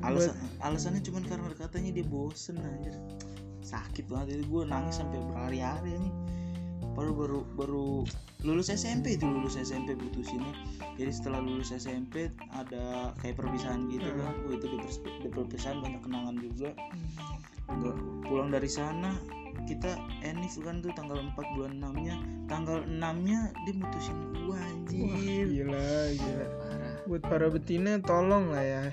Alasan 0.00 0.32
alasannya 0.64 1.04
cuman 1.04 1.22
karena 1.28 1.52
katanya 1.58 1.90
dia 2.00 2.06
bosen 2.06 2.56
anjir. 2.58 2.96
Sakit 3.60 4.08
banget 4.08 4.40
itu 4.40 4.44
gue 4.48 4.62
nangis 4.64 4.98
sampai 4.98 5.20
berhari-hari 5.20 5.98
nih 5.98 6.14
baru 6.90 7.12
baru 7.14 7.40
baru 7.54 7.86
lulus 8.42 8.72
SMP 8.72 9.14
itu 9.14 9.22
lulus 9.22 9.54
SMP 9.54 9.94
putusinnya 9.94 10.50
jadi 10.98 11.12
setelah 11.16 11.40
lulus 11.40 11.72
SMP 11.72 12.28
ada 12.52 13.16
kayak 13.24 13.40
perpisahan 13.40 13.88
gitu 13.88 14.04
kan. 14.04 14.34
Gue 14.44 14.60
itu 14.60 14.66
di, 14.68 15.28
perpisahan 15.32 15.80
banyak 15.80 16.00
kenangan 16.04 16.36
juga. 16.36 16.70
Nggak 17.72 17.96
pulang 18.28 18.52
dari 18.52 18.68
sana 18.68 19.16
kita 19.68 19.98
enif 20.24 20.58
kan 20.62 20.82
tuh 20.82 20.92
tanggal 20.96 21.18
4 21.20 21.54
bulan 21.56 21.72
6 21.78 22.06
nya 22.06 22.14
tanggal 22.50 22.82
6 22.82 23.26
nya 23.26 23.52
dia 23.66 23.74
mutusin 23.76 24.16
gue 24.34 24.50
Wah, 24.50 24.66
anjir 24.66 25.46
gila 25.46 25.90
gila. 26.18 26.46
Parah. 26.58 26.94
Buat 27.06 27.22
para 27.22 27.46
betina 27.52 28.02
tolong 28.02 28.50
lah 28.50 28.64
ya. 28.64 28.84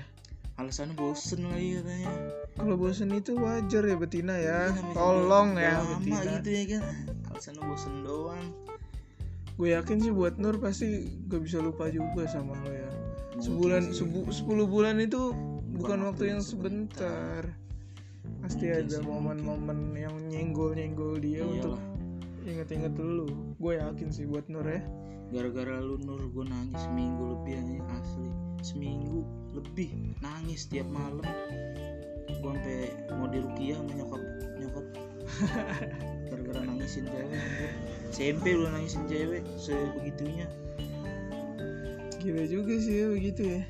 Alasannya 0.58 0.94
bosen 0.98 1.46
lagi 1.50 1.78
katanya 1.78 2.10
kalau 2.58 2.74
bosen 2.74 3.14
itu 3.14 3.38
wajar 3.38 3.82
ya 3.86 3.96
betina 3.98 4.34
ya. 4.34 4.70
Iya, 4.70 4.78
namanya 4.78 4.94
tolong 4.94 5.48
ya 5.54 5.74
lama 5.78 5.94
betina. 6.02 6.30
gitu 6.38 6.48
ya 6.50 6.64
kan 6.70 6.82
alasannya 7.30 7.62
bosen 7.66 7.94
doang. 8.06 8.46
Gue 9.58 9.68
yakin 9.74 9.98
sih 9.98 10.14
buat 10.14 10.38
Nur 10.38 10.62
pasti 10.62 11.10
gak 11.26 11.42
bisa 11.42 11.58
lupa 11.58 11.90
juga 11.90 12.30
sama 12.30 12.54
lo 12.62 12.70
ya. 12.70 12.90
Mungkin 13.38 13.42
sebulan 13.42 13.82
sebu, 13.94 14.20
10 14.30 14.66
bulan 14.66 14.98
itu 14.98 15.34
bukan, 15.74 15.98
waktu 16.02 16.06
waktu 16.06 16.22
yang 16.26 16.38
yang 16.38 16.42
sebentar 16.42 17.42
pasti 18.44 18.70
Mungkin 18.70 18.84
ada 18.86 18.98
momen-momen 19.04 19.78
yang 19.96 20.16
nyenggol-nyenggol 20.28 21.20
dia 21.20 21.42
untuk 21.44 21.76
Iyalah. 21.76 21.82
inget-inget 22.48 22.92
dulu. 22.96 23.26
Gue 23.60 23.72
yakin 23.76 24.08
sih 24.08 24.24
buat 24.24 24.46
Nur 24.48 24.64
ya. 24.64 24.80
Gara-gara 25.28 25.84
lu 25.84 26.00
nur 26.00 26.24
gue 26.32 26.44
nangis 26.48 26.80
seminggu 26.88 27.36
lebih 27.36 27.60
aja 27.60 27.76
asli. 28.00 28.32
Seminggu 28.64 29.20
lebih 29.52 30.16
nangis 30.24 30.64
tiap 30.72 30.88
malam. 30.88 31.20
Gue 32.28 32.50
sampai 32.56 32.88
mau 33.12 33.28
dirukiah 33.28 33.76
sama 33.76 33.92
nyokap 33.92 34.22
nyokap. 34.56 34.86
Gara-gara 36.32 36.60
nangisin 36.64 37.04
cewek. 37.12 37.40
SMP 38.08 38.56
udah 38.56 38.72
nangisin 38.72 39.04
cewek 39.04 39.44
sebegitunya. 39.60 40.48
Gila 42.18 42.44
juga 42.48 42.74
sih 42.80 42.94
ya 43.04 43.06
begitu 43.12 43.42
ya. 43.44 43.62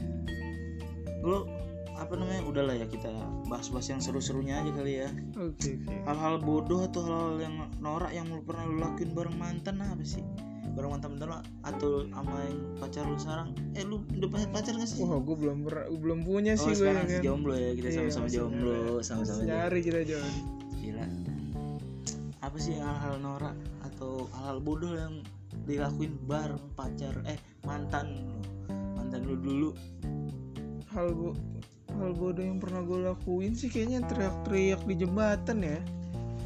Lo 1.26 1.50
apa 1.98 2.14
namanya 2.14 2.42
udahlah 2.46 2.74
ya 2.78 2.86
kita 2.86 3.10
bahas-bahas 3.48 3.88
yang 3.88 4.00
seru-serunya 4.04 4.60
aja 4.60 4.70
kali 4.76 4.92
ya. 5.02 5.08
Oke 5.34 5.80
oke. 5.80 5.94
Hal-hal 6.04 6.34
bodoh 6.44 6.84
atau 6.84 7.00
hal-hal 7.08 7.36
yang 7.40 7.54
norak 7.80 8.12
yang 8.12 8.28
lu 8.28 8.44
pernah 8.44 8.64
lu 8.68 8.76
lakuin 8.78 9.10
bareng 9.16 9.36
mantan 9.40 9.80
apa 9.80 10.04
sih? 10.04 10.22
Bareng 10.76 10.94
mantan 10.94 11.16
lo 11.18 11.40
atau 11.64 12.06
sama 12.12 12.44
yang 12.44 12.60
pacar 12.78 13.02
lu 13.08 13.16
sekarang. 13.18 13.48
Eh 13.74 13.82
lu 13.82 14.04
udah 14.14 14.28
punya 14.28 14.46
pacar 14.52 14.76
gak 14.76 14.86
sih? 14.86 15.00
Wah 15.02 15.18
gue 15.18 15.36
belum 15.36 15.64
pernah 15.64 15.84
belum 15.90 16.20
punya 16.22 16.54
oh 16.54 16.62
sih 16.62 16.72
gue 16.76 16.86
sekarang 16.86 17.06
kan 17.08 17.20
jomblo 17.24 17.54
ya 17.56 17.70
kita 17.74 17.88
Iya, 17.88 17.96
sama-sama 17.96 18.24
masih 18.28 18.38
jomblo 18.38 18.76
sama-sama 19.02 19.40
jomblo. 19.42 19.56
Nyari 19.56 19.80
kita 19.82 20.00
Jon. 20.04 20.32
Gila. 20.78 21.06
Apa 22.44 22.56
sih 22.60 22.74
hal-hal 22.78 23.14
norak 23.18 23.56
atau 23.82 24.28
hal-hal 24.38 24.58
bodoh 24.62 24.92
yang 24.94 25.24
dilakuin 25.66 26.14
bareng 26.28 26.62
pacar 26.76 27.16
eh 27.26 27.40
mantan 27.64 28.28
mantan 28.94 29.24
lu 29.24 29.34
dulu. 29.40 29.70
Hal 30.94 31.10
bo 31.12 31.32
hal 31.98 32.14
bodoh 32.14 32.40
yang 32.40 32.62
pernah 32.62 32.80
gue 32.86 33.10
lakuin 33.10 33.52
sih 33.58 33.66
kayaknya 33.66 34.06
teriak-teriak 34.06 34.80
di 34.86 34.94
jembatan 34.94 35.58
ya. 35.66 35.78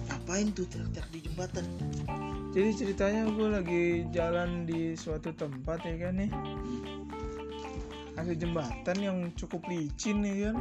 Ngapain 0.09 0.49
tuh 0.57 0.67
teriak-teriak 0.73 1.09
di 1.13 1.21
jembatan? 1.29 1.65
Jadi 2.53 2.71
ceritanya 2.77 3.23
gue 3.33 3.49
lagi 3.49 3.85
jalan 4.13 4.69
di 4.69 4.97
suatu 4.97 5.33
tempat 5.33 5.85
ya 5.85 6.09
kan 6.09 6.21
nih. 6.21 6.33
Ada 8.17 8.33
jembatan 8.37 8.97
yang 9.01 9.19
cukup 9.37 9.65
licin 9.69 10.25
ya 10.25 10.51
kan. 10.51 10.57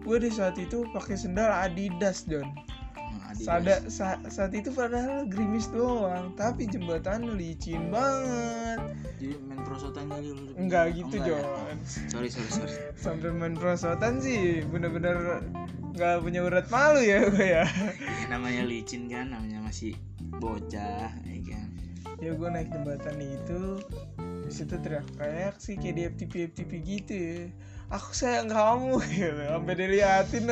Gue 0.00 0.16
di 0.16 0.32
saat 0.32 0.56
itu 0.56 0.84
pakai 0.96 1.16
sendal 1.16 1.52
Adidas 1.52 2.24
Adidas. 2.24 2.44
Sada, 3.40 3.80
sa- 3.88 4.20
saat 4.26 4.52
itu 4.52 4.68
padahal 4.68 5.24
gerimis 5.24 5.66
doang 5.68 6.32
tapi 6.34 6.64
jembatan 6.64 7.34
licin 7.34 7.88
banget. 7.88 8.78
Jadi 9.16 9.36
main 9.42 9.60
prosotan 9.64 10.04
kali 10.06 10.28
lu 10.28 10.52
enggak 10.54 10.92
gitu 10.92 11.14
Oh, 11.16 11.24
enggak 11.24 11.40
ya? 11.40 11.74
Sorry 12.08 12.28
sorry 12.28 12.50
sorry. 12.50 12.74
Sampai 13.04 13.32
main 13.32 13.56
prosotan 13.56 14.20
sih 14.20 14.60
bener-bener 14.62 15.40
nggak 15.90 16.20
punya 16.20 16.40
urat 16.40 16.66
malu 16.68 17.00
ya 17.00 17.24
gue 17.26 17.46
ya. 17.46 17.64
Ya, 17.64 18.26
namanya 18.28 18.62
licin 18.62 19.08
kan 19.08 19.32
namanya 19.32 19.60
masih 19.60 19.96
bocah 20.36 21.08
ya 21.16 21.38
kan. 21.42 21.66
Ya 22.20 22.30
gue 22.30 22.48
naik 22.48 22.68
jembatan 22.68 23.16
itu 23.18 23.80
di 24.50 24.54
situ 24.58 24.74
teriak-teriak 24.82 25.56
sih 25.62 25.78
kayak 25.78 25.94
di 25.94 26.02
FTP 26.10 26.32
FTP 26.50 26.70
gitu 26.82 27.14
ya. 27.14 27.38
Aku 27.94 28.10
sayang 28.10 28.50
kamu 28.50 28.98
gitu. 29.14 29.42
Sampai 29.46 29.74
diliatin 29.78 30.44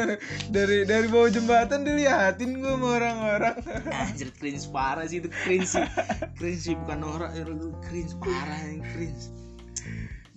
dari 0.55 0.87
dari 0.87 1.07
bawah 1.11 1.31
jembatan 1.31 1.83
diliatin 1.83 2.63
gue 2.63 2.73
sama 2.79 2.89
orang-orang. 3.03 3.57
Anjir 4.07 4.31
cringe 4.39 4.71
parah 4.71 5.11
sih 5.11 5.19
itu 5.19 5.31
cringe 5.43 5.67
sih. 5.67 5.87
Cringe 6.39 6.63
sih 6.63 6.75
bukan 6.79 7.03
ya 7.35 7.43
lu 7.43 7.75
cringe 7.83 8.15
parah 8.23 8.63
yang 8.71 8.87
cringe. 8.95 9.35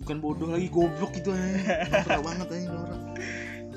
Bukan 0.02 0.18
bodoh 0.18 0.50
lagi 0.50 0.66
goblok 0.66 1.14
gitu 1.14 1.30
aja 1.30 1.86
norak 1.86 2.20
banget 2.26 2.48
aja 2.50 2.68
norak 2.74 3.02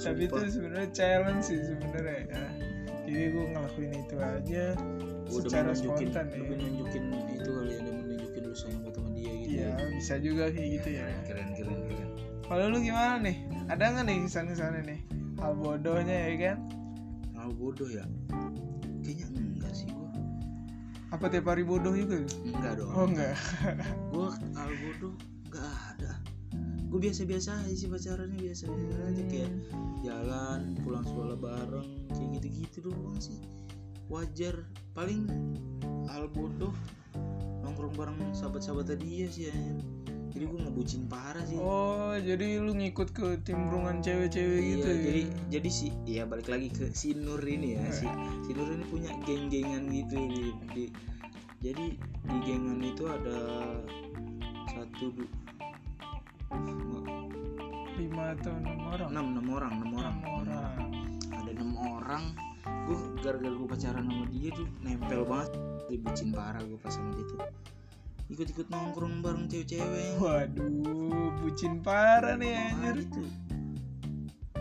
tapi 0.05 0.27
itu 0.27 0.37
sebenarnya 0.51 0.89
challenge 0.91 1.43
sih 1.47 1.59
sebenarnya 1.63 2.17
ya. 2.29 2.43
Jadi 3.05 3.25
gue 3.31 3.45
ngelakuin 3.53 3.91
itu 3.93 4.15
aja 4.17 4.65
Gua 5.25 5.41
secara 5.41 5.71
spontan 5.73 6.25
ya. 6.29 6.41
nunjukin 6.41 7.03
iya 9.55 9.71
bisa 9.95 10.19
juga 10.19 10.51
kayak 10.51 10.69
gitu 10.83 10.89
ya. 10.99 11.05
Keren 11.23 11.55
keren 11.55 11.79
keren 11.87 12.09
kalau 12.45 12.69
lu 12.69 12.77
gimana 12.77 13.17
nih? 13.25 13.41
Ada 13.73 13.83
nggak 13.89 14.05
nih 14.05 14.17
kesan-kesan 14.29 14.85
nih? 14.85 15.01
Hal 15.41 15.57
bodohnya 15.57 16.13
ya 16.29 16.33
kan? 16.37 16.57
Hal 17.33 17.49
bodoh 17.57 17.89
ya? 17.89 18.05
Kayaknya 19.01 19.25
enggak 19.33 19.73
sih 19.73 19.89
gua. 19.89 20.13
Apa 21.09 21.25
tiap 21.33 21.49
hari 21.49 21.65
bodoh 21.65 21.97
juga? 21.97 22.21
Enggak 22.45 22.77
dong. 22.77 22.93
Oh 22.93 23.09
enggak. 23.09 23.33
Gue 24.13 24.29
hal 24.29 24.71
bodoh 24.77 25.13
nggak 25.49 25.73
ada. 25.97 26.13
Gue 26.85 26.99
biasa-biasa 27.01 27.65
aja 27.65 27.73
sih 27.73 27.89
pacarannya 27.89 28.37
biasa-biasa 28.37 28.99
aja 29.09 29.23
kayak 29.25 29.51
jalan 30.05 30.77
pulang 30.85 31.01
sekolah 31.01 31.37
bareng 31.41 31.89
kayak 32.13 32.29
gitu-gitu 32.37 32.93
doang 32.93 33.17
sih. 33.17 33.41
Wajar. 34.05 34.69
Paling 34.93 35.25
hal 36.05 36.29
bodoh 36.29 36.77
nongkrong 37.65 37.93
bareng 37.93 38.17
sahabat-sahabat 38.31 38.95
dia 38.95 39.25
sih 39.25 39.49
ya 39.49 39.55
jadi 40.29 40.45
gue 40.45 40.59
ngebucin 40.61 41.07
parah 41.07 41.39
sih 41.41 41.55
Oh, 41.55 42.11
jadi 42.13 42.59
lu 42.59 42.75
ngikut 42.75 43.09
ke 43.09 43.39
timbrungan 43.41 43.99
cewek-cewek 43.99 44.59
Iya, 44.59 44.69
gitu 44.69 44.87
ya? 44.87 44.97
jadi 45.01 45.21
jadi 45.49 45.69
si 45.71 45.85
ya 46.05 46.23
balik 46.23 46.47
lagi 46.47 46.67
ke 46.69 46.91
si 46.91 47.15
Nur 47.15 47.39
ini 47.39 47.73
ya 47.73 47.87
si 47.89 48.05
si 48.43 48.51
Nur 48.51 48.67
ini 48.69 48.85
punya 48.85 49.09
geng-gengan 49.23 49.87
gitu 49.87 50.15
di, 50.19 50.43
di- 50.71 50.93
jadi 51.59 51.85
di 51.97 52.37
gengan 52.43 52.77
itu 52.79 53.03
ada 53.05 53.39
satu 54.67 55.07
du, 55.09 55.25
lima 57.95 58.35
atau 58.35 58.51
enam 58.53 58.77
orang. 58.85 59.07
enam 59.09 59.25
enam 59.31 59.47
orang 59.49 59.71
enam 59.73 59.91
orang 59.95 60.13
Enam 60.13 60.33
orang. 60.37 60.77
ada 61.31 61.49
enam 61.49 61.71
orang 61.79 62.23
gue 62.85 62.97
gara-gara 63.17 63.55
gue 63.55 63.67
pacaran 63.67 64.03
sama 64.03 64.25
dia 64.29 64.49
tuh 64.51 64.67
nempel 64.79 65.21
banget 65.23 65.51
dibucin 65.87 66.29
parah 66.29 66.59
gue 66.59 66.77
pas 66.77 66.89
sama 66.89 67.13
dia 67.13 67.25
tuh 67.27 67.39
ikut-ikut 68.27 68.67
nongkrong 68.67 69.21
bareng 69.21 69.45
cewek-cewek 69.45 70.17
Waduh, 70.17 71.29
bucin 71.39 71.77
parah 71.79 72.33
nih 72.33 72.57
anjir. 72.73 73.05
gitu 73.05 73.21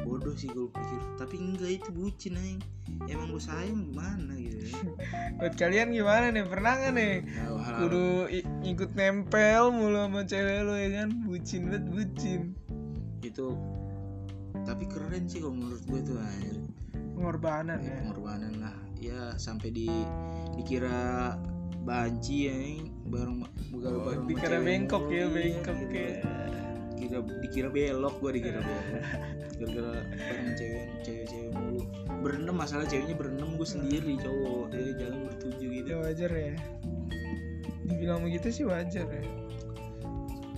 bodoh 0.04 0.36
sih 0.36 0.46
gue 0.46 0.68
pikir 0.68 1.00
tapi 1.16 1.34
enggak 1.38 1.70
itu 1.74 1.88
bucin 1.90 2.36
aja 2.36 2.60
emang 3.08 3.32
gue 3.32 3.40
sayang 3.40 3.80
gimana 3.82 4.36
gitu 4.36 4.56
ya 4.62 4.72
Buat 5.40 5.54
kalian 5.56 5.90
gimana 5.90 6.28
nih? 6.28 6.44
Pernah 6.44 6.72
nggak 6.76 6.92
nih? 6.94 7.14
Nah, 7.24 7.74
Kudu 7.74 8.28
ikut 8.62 8.90
nempel 8.92 9.72
mulu 9.72 9.98
sama 9.98 10.20
cewek 10.22 10.58
lu 10.62 10.74
ya 10.74 10.88
kan? 10.94 11.08
Bucin 11.24 11.62
banget 11.66 11.84
bucin. 11.88 12.40
itu 13.20 13.56
tapi 14.62 14.84
keren 14.84 15.24
sih 15.24 15.40
kalau 15.40 15.56
menurut 15.56 15.82
gue 15.82 16.00
tuh 16.04 16.16
anjir 16.16 16.56
Pengorbanan 17.16 17.80
Ya, 17.80 17.88
ya. 17.90 17.96
pengorbanan 18.00 18.54
lah 18.60 18.76
ya 18.94 19.20
sampai 19.34 19.68
di 19.70 19.88
dikira 20.54 21.34
banci 21.84 22.49
ya 22.49 22.56
bareng 23.12 23.44
begal 23.68 23.92
Oh, 24.00 24.16
dikira 24.25 24.58
bengkok 24.64 25.04
ya 25.12 25.16
iya, 25.16 25.26
bengkok 25.28 25.78
ya. 25.92 26.11
Kira 26.96 27.18
dikira 27.44 27.68
belok 27.68 28.14
gua 28.18 28.30
dikira 28.32 28.61
belok. 28.64 28.87
Gara-gara 29.61 30.00
bareng 30.08 30.50
cewek 30.56 30.84
cewek-cewek 31.04 31.50
mulu. 31.52 31.82
Berenam 32.25 32.56
masalah 32.56 32.88
ceweknya 32.88 33.14
berenam 33.14 33.61
gue 33.61 33.68
sendiri 33.68 34.16
cowok. 34.18 34.73
Jadi 34.73 34.90
jalan 34.99 35.18
bertujuh 35.28 35.68
gitu. 35.68 35.88
Ya 35.92 35.99
wajar 36.00 36.30
ya. 36.32 36.54
Dibilang 37.84 38.20
begitu 38.25 38.49
sih 38.50 38.64
wajar 38.64 39.04
ya. 39.04 39.25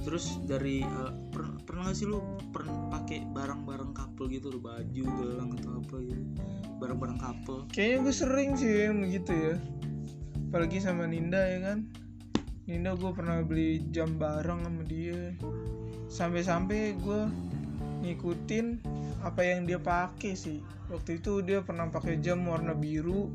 Terus 0.07 0.39
dari 0.47 0.87
eh, 0.87 1.13
per- 1.35 1.59
pernah 1.67 1.91
gak 1.91 1.99
sih 1.99 2.07
lu 2.07 2.23
pernah 2.55 2.95
pakai 2.95 3.27
barang-barang 3.35 3.91
couple 3.91 4.31
gitu 4.31 4.55
lu 4.55 4.63
baju 4.63 5.03
gelang 5.19 5.51
atau 5.59 5.83
apa 5.83 5.97
gitu. 6.07 6.23
Barang-barang 6.79 7.19
couple. 7.19 7.67
Kayaknya 7.75 7.99
gue 8.07 8.15
sering 8.15 8.51
sih 8.55 8.71
yang 8.87 9.03
begitu 9.03 9.33
ya 9.35 9.55
apalagi 10.47 10.79
sama 10.79 11.11
Ninda 11.11 11.43
ya 11.43 11.59
kan? 11.61 11.79
Ninda 12.67 12.99
gue 12.99 13.11
pernah 13.15 13.43
beli 13.43 13.83
jam 13.95 14.19
bareng 14.19 14.67
sama 14.67 14.83
dia. 14.87 15.35
Sampai-sampai 16.11 16.99
gue 16.99 17.23
ngikutin 18.07 18.67
apa 19.23 19.43
yang 19.43 19.67
dia 19.67 19.79
pakai 19.83 20.35
sih. 20.39 20.63
Waktu 20.91 21.19
itu 21.19 21.43
dia 21.43 21.63
pernah 21.63 21.91
pakai 21.91 22.23
jam 22.23 22.47
warna 22.47 22.75
biru. 22.75 23.31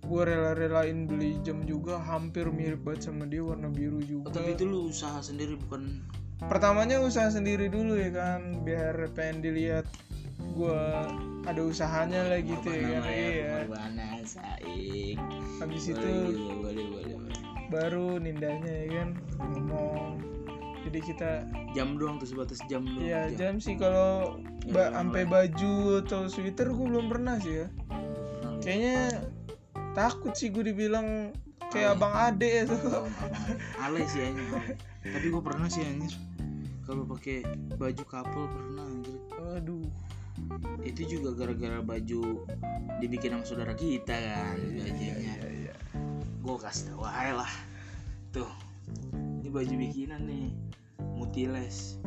Gue 0.00 0.22
rela-relain 0.24 1.04
beli 1.04 1.40
jam 1.44 1.60
juga 1.68 2.00
hampir 2.00 2.48
mirip 2.48 2.84
banget 2.84 3.12
sama 3.12 3.28
dia 3.28 3.44
warna 3.44 3.68
biru 3.68 4.00
juga. 4.00 4.32
Tapi 4.32 4.56
itu 4.56 4.64
lu 4.64 4.88
usaha 4.88 5.20
sendiri 5.20 5.60
bukan 5.60 6.00
pertamanya 6.48 7.04
usaha 7.04 7.28
sendiri 7.28 7.68
dulu 7.68 8.00
ya 8.00 8.12
kan? 8.12 8.64
Biar 8.64 8.96
pengen 9.12 9.44
dilihat 9.44 9.84
gue 10.50 10.80
ada 11.40 11.60
usahanya 11.64 12.20
lah 12.28 12.40
gitu 12.42 12.68
ya 12.68 13.00
kan 13.00 13.02
iya. 13.08 13.48
pengorbanan 13.64 14.20
saing 14.22 15.16
habis 15.58 15.84
boleh, 15.88 15.94
itu 15.96 16.12
boleh, 16.60 16.84
boleh 16.90 17.14
boleh. 17.16 17.38
baru 17.70 18.06
nindanya 18.18 18.72
ya 18.72 18.86
kan? 19.00 19.08
Ngomong. 19.38 20.18
Jadi 20.80 20.98
kita 21.04 21.30
jam 21.70 22.00
doang 22.00 22.16
tuh 22.16 22.26
sebatas 22.26 22.58
jam 22.66 22.82
doang. 22.82 23.04
Ya 23.04 23.28
jam. 23.30 23.36
jam 23.36 23.54
sih 23.60 23.76
kalau 23.76 24.40
Ya, 24.60 24.72
ba- 24.76 24.92
sampai 24.92 25.24
baju 25.24 25.74
atau 26.04 26.28
sweater 26.28 26.68
gue 26.68 26.86
belum 26.88 27.06
pernah 27.08 27.40
sih 27.40 27.64
ya. 27.64 27.66
Kayaknya 28.60 28.96
takut 29.92 30.32
sih 30.36 30.52
gue 30.52 30.68
dibilang 30.68 31.32
kayak 31.68 31.96
abang 31.96 32.12
ade 32.12 32.48
ya. 32.48 32.64
Tuh 32.70 32.80
Oh, 33.00 33.06
ale 33.80 34.04
sih 34.04 34.20
anjir 34.20 34.76
tapi 35.00 35.26
gue 35.32 35.42
pernah 35.42 35.64
sih 35.64 35.80
anjir 35.80 36.12
kalau 36.84 37.06
pakai 37.06 37.46
baju 37.78 38.04
couple 38.04 38.46
pernah 38.50 38.84
anjir. 38.84 39.16
Aduh 39.56 39.86
itu 40.82 41.18
juga 41.18 41.36
gara-gara 41.36 41.78
baju 41.84 42.46
dibikin 42.98 43.36
sama 43.36 43.44
saudara 43.46 43.74
kita 43.76 44.12
kan 44.12 44.56
bajunya 44.58 45.14
iya 45.16 45.36
iya 45.50 45.74
gue 46.40 46.56
kasih 46.56 46.96
tau 46.96 47.04
aja 47.04 47.44
lah. 47.44 47.52
Tuh 48.32 48.48
ini 49.44 49.48
baju 49.52 49.74
bikinan 49.76 50.24
nih. 50.24 50.48
Mutiles. 51.14 52.00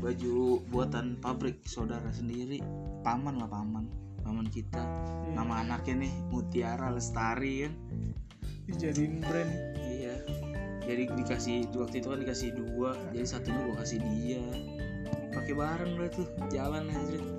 Baju 0.00 0.64
buatan 0.72 1.20
pabrik 1.20 1.60
saudara 1.68 2.08
sendiri. 2.10 2.64
Paman 3.04 3.36
lah 3.36 3.46
paman. 3.46 3.86
Paman 4.24 4.48
kita. 4.48 4.80
Iya. 4.80 5.38
nama 5.38 5.62
anaknya 5.62 6.08
nih 6.08 6.14
Mutiara 6.32 6.88
Lestari 6.88 7.68
kan. 7.68 7.72
Dijadiin 8.66 9.20
brand. 9.20 9.52
Iya. 9.84 10.14
Jadi 10.82 11.02
dikasih 11.12 11.68
waktu 11.76 12.00
itu 12.00 12.08
kan 12.08 12.18
dikasih 12.24 12.48
dua. 12.56 12.96
Jadi 13.12 13.26
satunya 13.28 13.60
gue 13.60 13.76
kasih 13.76 13.98
dia. 14.00 14.44
Pakai 15.36 15.52
bareng 15.52 16.00
lah 16.00 16.08
tuh 16.08 16.26
jalan 16.48 16.88
aja 16.88 17.35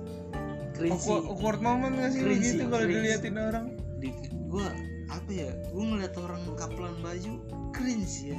sih 0.78 1.12
awkward, 1.26 1.60
moment 1.60 1.94
gak 1.98 2.10
sih 2.14 2.20
Cringe 2.22 2.46
gitu 2.46 2.64
kalau 2.70 2.86
cringe. 2.86 3.02
diliatin 3.02 3.34
orang? 3.36 3.64
Di 3.98 4.08
gua 4.46 4.68
apa 5.08 5.30
ya 5.32 5.48
gua 5.74 5.84
ngeliat 5.94 6.14
orang 6.20 6.42
kapelan 6.54 6.96
baju 7.02 7.32
keren 7.74 8.00
sih 8.06 8.32
ya. 8.32 8.38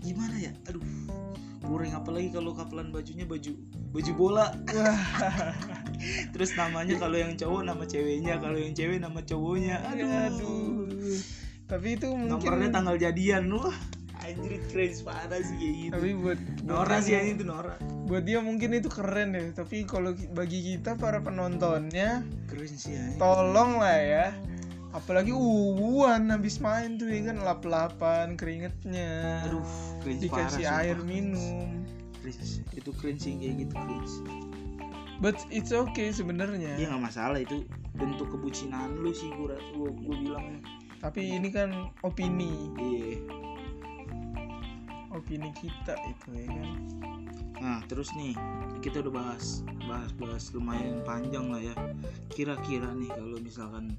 Gimana 0.00 0.36
ya? 0.40 0.52
Aduh 0.72 0.82
boring 1.68 1.92
apalagi 1.92 2.32
kalau 2.32 2.56
kapelan 2.56 2.88
bajunya 2.88 3.28
baju 3.28 3.52
baju 3.92 4.12
bola? 4.16 4.46
Terus 6.32 6.56
namanya 6.56 6.96
kalau 6.96 7.20
yang 7.20 7.36
cowok 7.36 7.62
nama 7.68 7.84
ceweknya. 7.84 8.40
Kalau 8.40 8.56
yang 8.56 8.72
cewek 8.72 8.98
nama 9.02 9.20
cowoknya. 9.20 9.76
Aduh, 9.84 10.08
aduh. 10.08 11.20
Tapi 11.68 12.00
itu 12.00 12.08
mungkin 12.08 12.48
nomornya 12.48 12.70
tanggal 12.72 12.96
jadian 12.96 13.52
wah 13.52 13.76
anjir 14.28 14.52
keren 14.68 14.92
parah 15.04 15.40
sih 15.40 15.56
kayak 15.56 15.74
gitu. 15.80 15.92
Tapi 15.96 16.10
buat 16.16 16.40
Nora 16.64 16.96
sih 17.00 17.12
yang 17.16 17.26
itu 17.36 17.44
Nora. 17.48 17.76
Buat 18.08 18.24
dia 18.24 18.38
mungkin 18.40 18.76
itu 18.76 18.88
keren 18.92 19.36
deh 19.36 19.52
tapi 19.56 19.84
kalau 19.88 20.12
bagi 20.32 20.60
kita 20.64 20.96
para 20.96 21.20
penontonnya 21.20 22.24
keren 22.48 22.72
sih 22.72 22.96
ya 22.96 23.04
tolong 23.16 23.80
lah 23.80 23.98
ya. 23.98 24.26
Apalagi 24.92 25.36
uwan 25.36 26.32
habis 26.32 26.64
main 26.64 26.96
tuh 26.96 27.12
ya 27.12 27.28
kan? 27.28 27.44
Lap-lapan 27.44 28.36
keringetnya. 28.40 29.44
Aduh 29.48 29.64
keren 30.04 30.16
dikasih 30.20 30.64
parah, 30.64 30.80
air 30.84 30.96
sumpah. 31.00 31.08
minum. 31.08 31.68
Cringe. 32.18 32.60
itu 32.74 32.90
keren 32.98 33.16
sih 33.16 33.32
kayak 33.38 33.54
gitu 33.64 33.74
keren 33.78 34.48
but 35.18 35.34
it's 35.50 35.74
okay 35.74 36.14
sebenarnya. 36.14 36.78
Iya 36.78 36.94
nggak 36.94 37.04
masalah. 37.10 37.38
Itu 37.42 37.66
bentuk 37.98 38.30
kebucinan 38.30 39.02
lu 39.02 39.10
sih 39.10 39.30
gua 39.34 39.58
gua, 39.74 39.90
gua 39.90 40.16
bilang. 40.16 40.46
Tapi 40.98 41.38
ini 41.38 41.50
kan 41.50 41.90
opini. 42.02 42.50
Iya 42.78 43.18
opini 45.18 45.50
kita 45.58 45.94
itu 46.06 46.28
ya 46.34 46.46
kan? 46.48 46.70
Nah 47.58 47.78
terus 47.90 48.14
nih 48.14 48.34
kita 48.80 49.02
udah 49.02 49.12
bahas 49.12 49.66
bahas 49.84 50.10
bahas 50.14 50.44
lumayan 50.54 51.02
panjang 51.02 51.50
lah 51.50 51.62
ya. 51.62 51.74
Kira-kira 52.30 52.94
nih 52.94 53.10
kalau 53.12 53.38
misalkan 53.42 53.98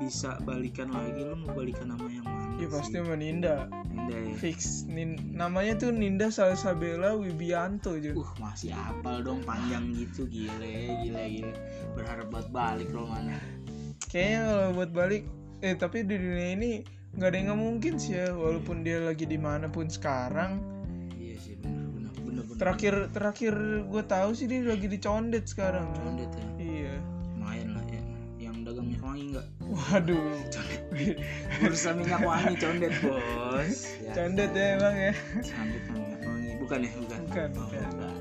bisa 0.00 0.40
balikan 0.46 0.88
lagi 0.88 1.20
lu 1.20 1.36
mau 1.36 1.52
balikan 1.52 1.92
nama 1.92 2.06
yang 2.08 2.24
mana 2.24 2.56
ya 2.56 2.66
pasti 2.70 2.96
sama 2.96 3.18
Ninda. 3.18 3.68
Ninda 3.90 4.16
ya? 4.16 4.34
Fix 4.38 4.88
Nin 4.88 5.34
namanya 5.34 5.76
tuh 5.76 5.90
Ninda 5.92 6.32
Salsabella 6.32 7.18
Wibianto 7.18 7.98
aja 7.98 8.14
uh 8.16 8.32
masih 8.40 8.72
apal 8.72 9.20
dong 9.20 9.44
panjang 9.44 9.92
gitu 9.92 10.24
gile 10.30 11.02
gile 11.04 11.22
gile. 11.28 11.54
Berharap 11.98 12.30
buat 12.32 12.48
balik 12.54 12.88
lo 12.94 13.04
mana 13.10 13.36
kayaknya 14.08 14.40
kalau 14.48 14.70
buat 14.76 14.90
balik 14.92 15.22
eh 15.62 15.74
tapi 15.78 16.04
di 16.04 16.16
dunia 16.18 16.48
ini 16.58 16.70
nggak 17.12 17.28
ada 17.28 17.36
yang 17.36 17.46
nggak 17.52 17.60
mungkin 17.60 17.94
sih 18.00 18.16
ya 18.16 18.32
walaupun 18.32 18.80
dia 18.80 18.98
lagi 19.04 19.28
di 19.28 19.36
mana 19.36 19.68
pun 19.68 19.84
sekarang. 19.84 20.56
Iya 21.20 21.36
sih 21.36 21.54
bener 21.60 21.84
bener 21.92 22.12
bener 22.16 22.42
bener 22.48 22.56
terakhir 22.56 22.94
terakhir 23.12 23.54
gue 23.84 24.02
tahu 24.08 24.30
sih 24.32 24.48
dia 24.48 24.64
lagi 24.64 24.88
dicondet 24.88 25.44
sekarang. 25.44 25.92
Condet 25.92 26.32
ya? 26.32 26.46
Iya. 26.56 26.94
Lumayan 27.36 27.68
lah 27.76 27.84
ya. 27.92 28.02
Yang 28.40 28.56
dagang 28.64 28.86
minyak 28.88 29.04
wangi 29.04 29.24
nggak? 29.36 29.46
Waduh. 29.60 30.36
Condet 30.48 30.82
bursa 31.60 31.90
minyak 31.92 32.20
wangi 32.24 32.54
condet 32.56 32.92
bos. 33.04 33.76
Ya. 34.00 34.12
condet 34.16 34.50
ya 34.56 34.66
emang 34.80 34.96
ya. 34.96 35.12
Condet 35.44 35.84
minyak 35.92 36.20
wangi. 36.24 36.50
Bukan 36.64 36.78
ya? 36.80 36.92
Bukan. 36.96 37.20
Bukan, 37.28 37.48
Oh, 37.60 37.66
bukan. 37.68 37.84
bukan. 37.92 38.16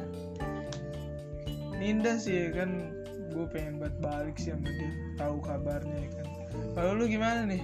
Ninda 1.80 2.14
sih 2.20 2.36
ya 2.36 2.48
kan. 2.60 2.92
Gue 3.32 3.48
pengen 3.48 3.80
buat 3.80 3.96
balik 4.04 4.36
sih 4.36 4.52
sama 4.52 4.68
dia. 4.68 4.92
Tahu 5.16 5.40
kabarnya 5.40 5.96
ya 5.96 6.10
kan. 6.20 6.28
Kalau 6.76 6.92
lu 7.00 7.08
gimana 7.08 7.48
nih 7.48 7.64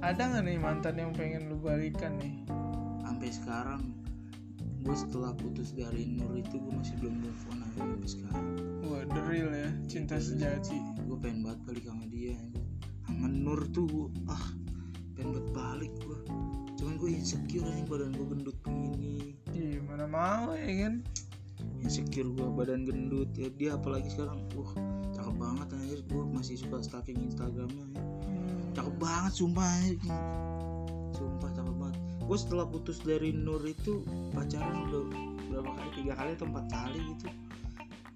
ada 0.00 0.32
nggak 0.32 0.44
nih 0.48 0.56
mantan 0.56 0.96
yang 0.96 1.12
pengen 1.12 1.52
lu 1.52 1.60
balikan 1.60 2.16
nih? 2.16 2.40
Sampai 3.04 3.28
sekarang 3.28 3.92
gue 4.80 4.96
setelah 4.96 5.36
putus 5.36 5.76
dari 5.76 6.08
Nur 6.08 6.40
itu 6.40 6.56
gue 6.56 6.72
masih 6.72 6.96
belum 7.04 7.20
move 7.20 7.42
on 7.52 7.60
aja 7.60 7.84
sampai 7.84 8.08
sekarang. 8.08 8.46
Wah 8.88 9.04
the 9.04 9.20
real 9.28 9.52
ya 9.52 9.68
cinta 9.92 10.16
sejati. 10.16 10.80
gue 11.04 11.18
pengen 11.20 11.44
banget 11.44 11.60
balik 11.68 11.84
sama 11.84 12.08
dia. 12.08 12.32
Sama 13.04 13.28
Nur 13.28 13.60
tuh 13.76 13.84
gua, 13.92 14.08
ah 14.32 14.44
pengen 15.12 15.36
banget 15.36 15.48
balik 15.52 15.92
gue 16.00 16.18
cuman 16.80 16.96
gue 16.96 17.10
insecure 17.12 17.68
aja 17.68 17.84
badan 17.84 18.16
gue 18.16 18.26
gendut 18.32 18.56
begini. 18.64 19.36
Iya 19.52 19.84
mana 19.84 20.08
mau 20.08 20.56
ya 20.56 20.88
kan? 20.88 21.04
Insecure 21.84 22.32
gue 22.32 22.48
badan 22.56 22.88
gendut. 22.88 23.28
Ya 23.36 23.52
dia 23.52 23.70
apalagi 23.76 24.08
sekarang 24.08 24.48
wah 24.56 24.72
cakep 25.12 25.36
banget 25.36 25.68
anjir. 25.76 26.00
Gue 26.08 26.24
masih 26.24 26.56
suka 26.56 26.80
stalking 26.80 27.20
instagramnya 27.20 27.84
ya. 28.00 28.19
Cakep 28.70 28.94
banget 29.02 29.32
sumpah. 29.34 29.66
Sumpah 31.14 31.50
cakep 31.52 31.74
banget. 31.74 31.96
Gue 32.22 32.38
setelah 32.38 32.66
putus 32.70 33.02
dari 33.02 33.34
Nur 33.34 33.62
itu 33.66 34.06
pacaran 34.30 34.86
udah 34.86 35.04
berapa 35.50 35.70
kali? 35.74 35.90
Tiga 35.98 36.12
kali 36.14 36.30
atau 36.38 36.46
empat 36.46 36.66
kali 36.70 36.98
gitu. 37.14 37.26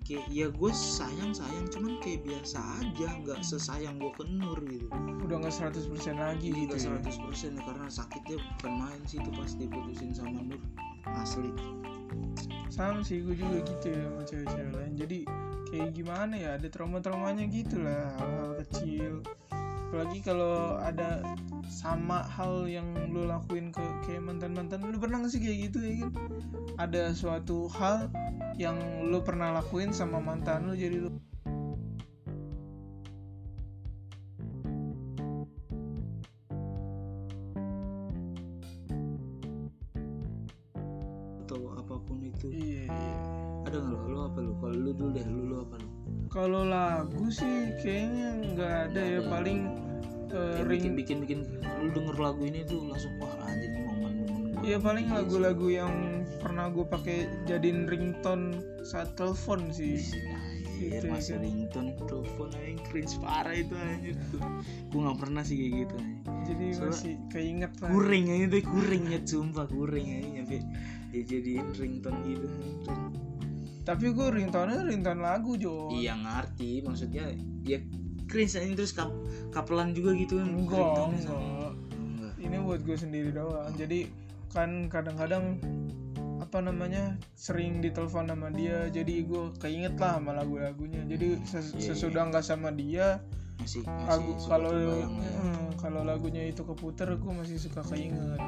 Kayak 0.04 0.26
ya 0.28 0.46
gue 0.52 0.70
sayang 0.70 1.32
sayang 1.32 1.66
cuman 1.72 1.98
kayak 2.04 2.22
biasa 2.22 2.60
aja. 2.78 3.08
Nggak 3.24 3.40
sesayang 3.42 3.98
gue 3.98 4.12
ke 4.14 4.24
Nur 4.30 4.58
gitu. 4.68 4.86
Udah 5.26 5.36
nggak 5.42 5.54
100% 5.54 6.20
lagi 6.20 6.52
Iya, 6.52 6.60
gitu 6.68 6.74
ya. 6.78 6.88
nggak 7.00 7.10
100% 7.10 7.58
ya, 7.58 7.62
karena 7.64 7.86
sakitnya 7.90 8.36
bukan 8.38 8.72
main 8.78 9.02
sih 9.08 9.18
itu 9.18 9.30
pas 9.34 9.52
diputusin 9.58 10.10
sama 10.14 10.38
Nur. 10.44 10.62
Asli. 11.18 11.50
Sama 12.70 13.02
sih 13.02 13.26
gue 13.26 13.34
juga 13.34 13.58
gitu 13.66 13.86
ya 13.90 14.06
sama 14.06 14.22
cewek-cewek 14.22 14.72
lain. 14.76 14.92
Jadi 14.94 15.18
kayak 15.74 15.90
gimana 15.96 16.34
ya? 16.38 16.50
Ada 16.54 16.68
trauma-traumanya 16.70 17.44
gitu 17.50 17.82
lah. 17.82 18.14
Hal-hal 18.20 18.52
kecil 18.62 19.24
apalagi 19.94 20.26
kalau 20.26 20.74
ada 20.82 21.22
sama 21.70 22.26
hal 22.26 22.66
yang 22.66 22.82
lu 23.14 23.30
lakuin 23.30 23.70
ke 23.70 23.78
kayak 24.02 24.26
mantan-mantan 24.26 24.82
lu 24.82 24.98
pernah 24.98 25.22
gak 25.22 25.30
sih 25.30 25.38
kayak 25.38 25.70
gitu 25.70 25.78
ya 25.86 25.94
kan? 26.02 26.10
Ada 26.82 27.14
suatu 27.14 27.70
hal 27.70 28.10
yang 28.58 28.74
lu 29.06 29.22
pernah 29.22 29.54
lakuin 29.54 29.94
sama 29.94 30.18
mantan 30.18 30.66
lu 30.66 30.74
jadi 30.74 30.98
lu 30.98 31.14
kalau 46.34 46.66
lagu 46.66 47.30
sih 47.30 47.70
kayaknya 47.78 48.28
nggak 48.52 48.74
ada 48.90 49.00
ya 49.00 49.20
paling 49.30 49.70
yang 50.34 50.66
ring 50.66 50.98
bikin 50.98 51.22
bikin 51.22 51.46
bikin 51.46 51.62
lu 51.78 51.94
denger 51.94 52.16
lagu 52.18 52.42
ini 52.42 52.66
tuh 52.66 52.90
langsung 52.90 53.14
wah 53.22 53.30
anjir 53.46 53.70
ini 53.70 53.80
momen 53.86 54.12
momen 54.26 54.40
Iya 54.64 54.80
paling 54.80 55.12
lagu-lagu 55.12 55.68
yang 55.68 55.92
pernah 56.40 56.72
gue 56.72 56.82
pakai 56.82 57.28
jadiin 57.44 57.84
ringtone 57.84 58.58
saat 58.82 59.12
telepon 59.14 59.68
sih. 59.70 60.00
Anjir, 60.00 60.32
Gitu, 60.74 61.06
masih 61.06 61.38
gitu. 61.38 61.44
ringtone 61.46 61.92
telepon 62.10 62.48
aja 62.50 62.82
cringe 62.90 63.14
parah 63.22 63.54
itu 63.54 63.76
anjir 63.78 64.16
tuh 64.34 64.42
gue 64.90 65.00
nggak 65.06 65.18
pernah 65.22 65.42
sih 65.46 65.54
kayak 65.54 65.72
gitu 65.86 65.94
anjir. 66.00 66.18
Jadi 66.44 66.64
Soalnya 66.74 66.90
masih 66.98 67.14
keinget 67.30 67.72
lah. 67.78 67.88
kuring 67.94 68.26
aja 68.26 68.46
tuh 68.50 68.62
kuring 68.66 69.04
ya 69.06 69.18
sumpah 69.22 69.66
kuring 69.70 70.06
aja 70.10 70.28
sampai 70.42 70.60
dia 71.14 71.22
jadiin 71.22 71.66
ringtone 71.78 72.18
gitu 72.26 72.46
anjir. 72.50 73.23
Tapi 73.84 74.10
gue 74.10 74.26
ringtone 74.30 74.80
ringtone 74.82 75.20
lagu 75.20 75.54
Jo. 75.54 75.92
iya 75.92 76.12
ngerti 76.14 76.80
maksudnya 76.80 77.28
ya 77.62 77.78
cringe 78.24 78.56
aja 78.56 78.72
terus 78.72 78.92
kap 78.92 79.12
kapelan 79.50 79.92
juga 79.92 80.12
gitu 80.14 80.40
kan 80.40 80.48
Enggak, 80.48 80.80
enggak. 81.12 81.72
enggak 81.92 82.32
Ini 82.38 82.56
buat 82.58 82.80
gue 82.80 82.96
sendiri 82.96 83.30
doang. 83.30 83.68
Jadi 83.74 84.08
kan 84.48 84.86
kadang-kadang 84.86 85.60
apa 86.36 86.58
namanya 86.60 87.04
sering 87.32 87.80
ditelepon 87.80 88.26
sama 88.26 88.48
dia 88.48 88.86
jadi 88.88 89.22
gue 89.22 89.42
keinget 89.56 89.96
lah 89.96 90.16
sama 90.16 90.32
lagu-lagunya 90.32 91.02
jadi 91.04 91.40
ses- 91.42 91.72
Iya, 91.72 91.80
iya. 91.80 91.88
sesudah 91.90 92.22
nggak 92.28 92.44
sama 92.44 92.68
dia 92.70 93.18
masih 93.56 93.82
lagu 93.82 94.28
masih 94.28 94.38
suka 94.40 94.50
kalau 94.52 94.70
ya. 94.72 95.06
hmm, 95.06 95.64
kalau 95.74 96.02
lagunya 96.02 96.42
itu 96.44 96.62
keputer 96.62 97.08
gue 97.12 97.32
masih 97.32 97.56
suka 97.56 97.80
keinget. 97.84 98.38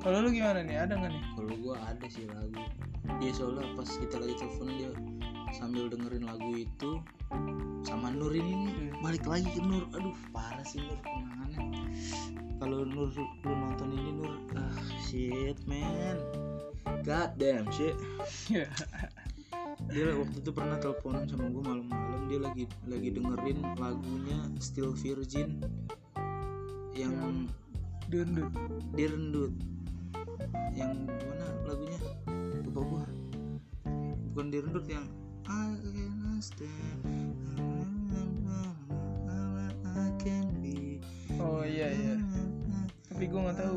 Kalau 0.00 0.24
lu 0.24 0.28
gimana 0.32 0.64
nih? 0.64 0.76
Ada 0.80 0.96
nggak 0.96 1.12
nih? 1.12 1.22
Kalau 1.36 1.54
gua 1.60 1.76
ada 1.84 2.06
sih 2.08 2.24
lagu. 2.28 2.56
Dia 3.20 3.30
soalnya 3.36 3.64
pas 3.76 3.88
kita 3.88 4.16
lagi 4.16 4.34
telepon 4.40 4.68
dia 4.76 4.90
sambil 5.52 5.90
dengerin 5.90 6.24
lagu 6.24 6.50
itu 6.56 6.90
sama 7.84 8.12
Nur 8.14 8.32
ini 8.32 8.52
nih, 8.54 8.74
Hmm. 8.76 9.02
balik 9.02 9.24
lagi 9.26 9.48
ke 9.50 9.60
Nur. 9.60 9.84
Aduh 9.92 10.16
parah 10.32 10.64
sih 10.64 10.80
Nur 10.80 10.98
kenangannya. 11.02 11.84
Kalau 12.60 12.84
Nur 12.84 13.12
lu 13.16 13.52
nonton 13.52 13.88
ini 13.92 14.10
Nur 14.14 14.34
ah 14.56 14.78
shit 15.04 15.58
man. 15.68 16.16
God 17.04 17.30
damn 17.40 17.68
shit. 17.72 17.96
Iya. 18.48 18.68
dia 19.90 20.12
waktu 20.12 20.38
itu 20.38 20.50
pernah 20.52 20.76
teleponan 20.78 21.24
sama 21.26 21.50
gue 21.50 21.62
malam-malam. 21.64 22.20
Dia 22.28 22.38
lagi 22.40 22.64
lagi 22.86 23.08
dengerin 23.10 23.58
lagunya 23.80 24.38
Still 24.62 24.92
Virgin 24.94 25.64
yang 26.94 27.48
dundut 28.10 28.50
direndut 28.92 29.54
yang 30.80 30.96
mana 31.04 31.46
lagunya? 31.68 32.00
Lupa 32.64 32.80
gua. 32.80 33.04
Bukan 34.32 34.48
direndut 34.48 34.88
yang 34.88 35.04
I 35.44 35.76
can 35.92 36.40
stand 36.40 37.04
I 39.90 40.08
can 40.22 40.48
be. 40.64 41.02
Oh 41.36 41.60
iya 41.66 41.92
iya. 41.92 42.16
Tapi 43.10 43.28
gue 43.28 43.40
nggak 43.42 43.58
tahu. 43.58 43.76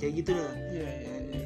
Kayak 0.00 0.12
gitu 0.24 0.30
dah. 0.32 0.52
Iya 0.72 0.90
iya 0.90 1.16
iya. 1.28 1.44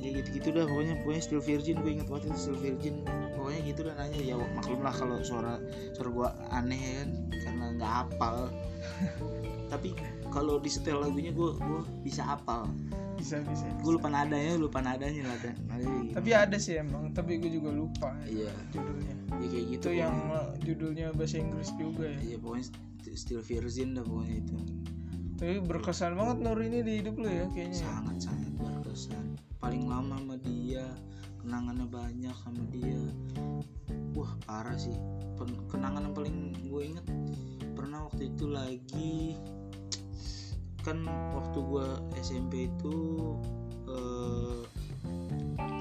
Ya 0.00 0.08
gitu-gitu 0.22 0.48
dah 0.54 0.64
pokoknya. 0.70 0.94
Pokoknya 1.02 1.22
still 1.22 1.42
virgin 1.42 1.82
gue 1.82 1.90
inget 1.98 2.06
banget 2.08 2.30
itu 2.30 2.38
still 2.38 2.58
virgin 2.62 3.02
gitu 3.70 3.86
dah 3.86 3.94
nanya 3.96 4.18
ya 4.18 4.34
maklum 4.36 4.80
lah 4.82 4.94
kalau 4.94 5.22
suara 5.22 5.56
suara 5.94 6.10
gue 6.10 6.28
aneh 6.50 6.80
ya 6.80 6.92
kan? 7.02 7.08
Karena 7.46 7.64
nggak 7.78 7.92
hafal. 8.04 8.36
Tapi 9.72 9.88
kalau 10.30 10.58
di 10.58 10.70
setel 10.70 10.98
lagunya 10.98 11.30
gue 11.30 11.50
gue 11.54 11.82
bisa 12.02 12.22
hafal. 12.26 12.66
Bisa 13.14 13.38
bisa 13.44 13.68
gue 13.84 13.92
lupa 13.92 14.08
nadanya 14.08 14.56
lupa 14.56 14.80
nadanya 14.80 15.28
lah 15.28 15.38
dan. 15.44 15.54
Nadanya 15.68 16.16
tapi 16.16 16.30
ada 16.32 16.56
sih 16.56 16.80
emang 16.80 17.12
tapi 17.12 17.36
gue 17.36 17.52
juga 17.52 17.70
lupa 17.70 18.16
iya. 18.24 18.50
judulnya. 18.72 19.14
Ya 19.40 19.46
kayak 19.46 19.66
gitu 19.70 19.88
itu 19.90 19.90
yang 20.00 20.14
uh, 20.32 20.50
judulnya 20.64 21.06
bahasa 21.14 21.38
Inggris 21.38 21.70
juga 21.76 22.08
ya. 22.08 22.20
Iya 22.34 22.36
pokoknya 22.40 22.64
st- 22.72 23.16
still 23.18 23.42
virgin 23.44 23.94
dah 23.94 24.04
pokoknya 24.06 24.36
itu. 24.40 24.56
Tapi 25.40 25.54
berkesan 25.64 26.16
banget 26.16 26.36
Nur 26.44 26.58
ini 26.60 26.84
di 26.84 26.92
hidup 27.04 27.16
lu 27.16 27.28
ya 27.28 27.46
kayaknya 27.52 27.76
ya. 27.76 27.84
sangat 27.84 28.16
sangat 28.28 28.50
berkesan. 28.56 29.24
Paling 29.60 29.84
lama 29.84 30.16
sama 30.16 30.36
dia 30.40 30.84
kenangannya 31.40 31.86
banyak 31.88 32.36
sama 32.44 32.62
dia. 32.68 33.00
Wah 34.14 34.32
parah 34.44 34.76
sih. 34.76 34.94
Pen- 35.40 35.64
kenangan 35.72 36.10
yang 36.10 36.14
paling 36.14 36.36
gue 36.68 36.82
inget 36.84 37.06
pernah 37.72 38.04
waktu 38.06 38.28
itu 38.28 38.44
lagi 38.52 39.40
kan 40.80 41.04
waktu 41.36 41.58
gue 41.60 41.86
SMP 42.20 42.68
itu 42.68 42.96
eh 43.88 44.62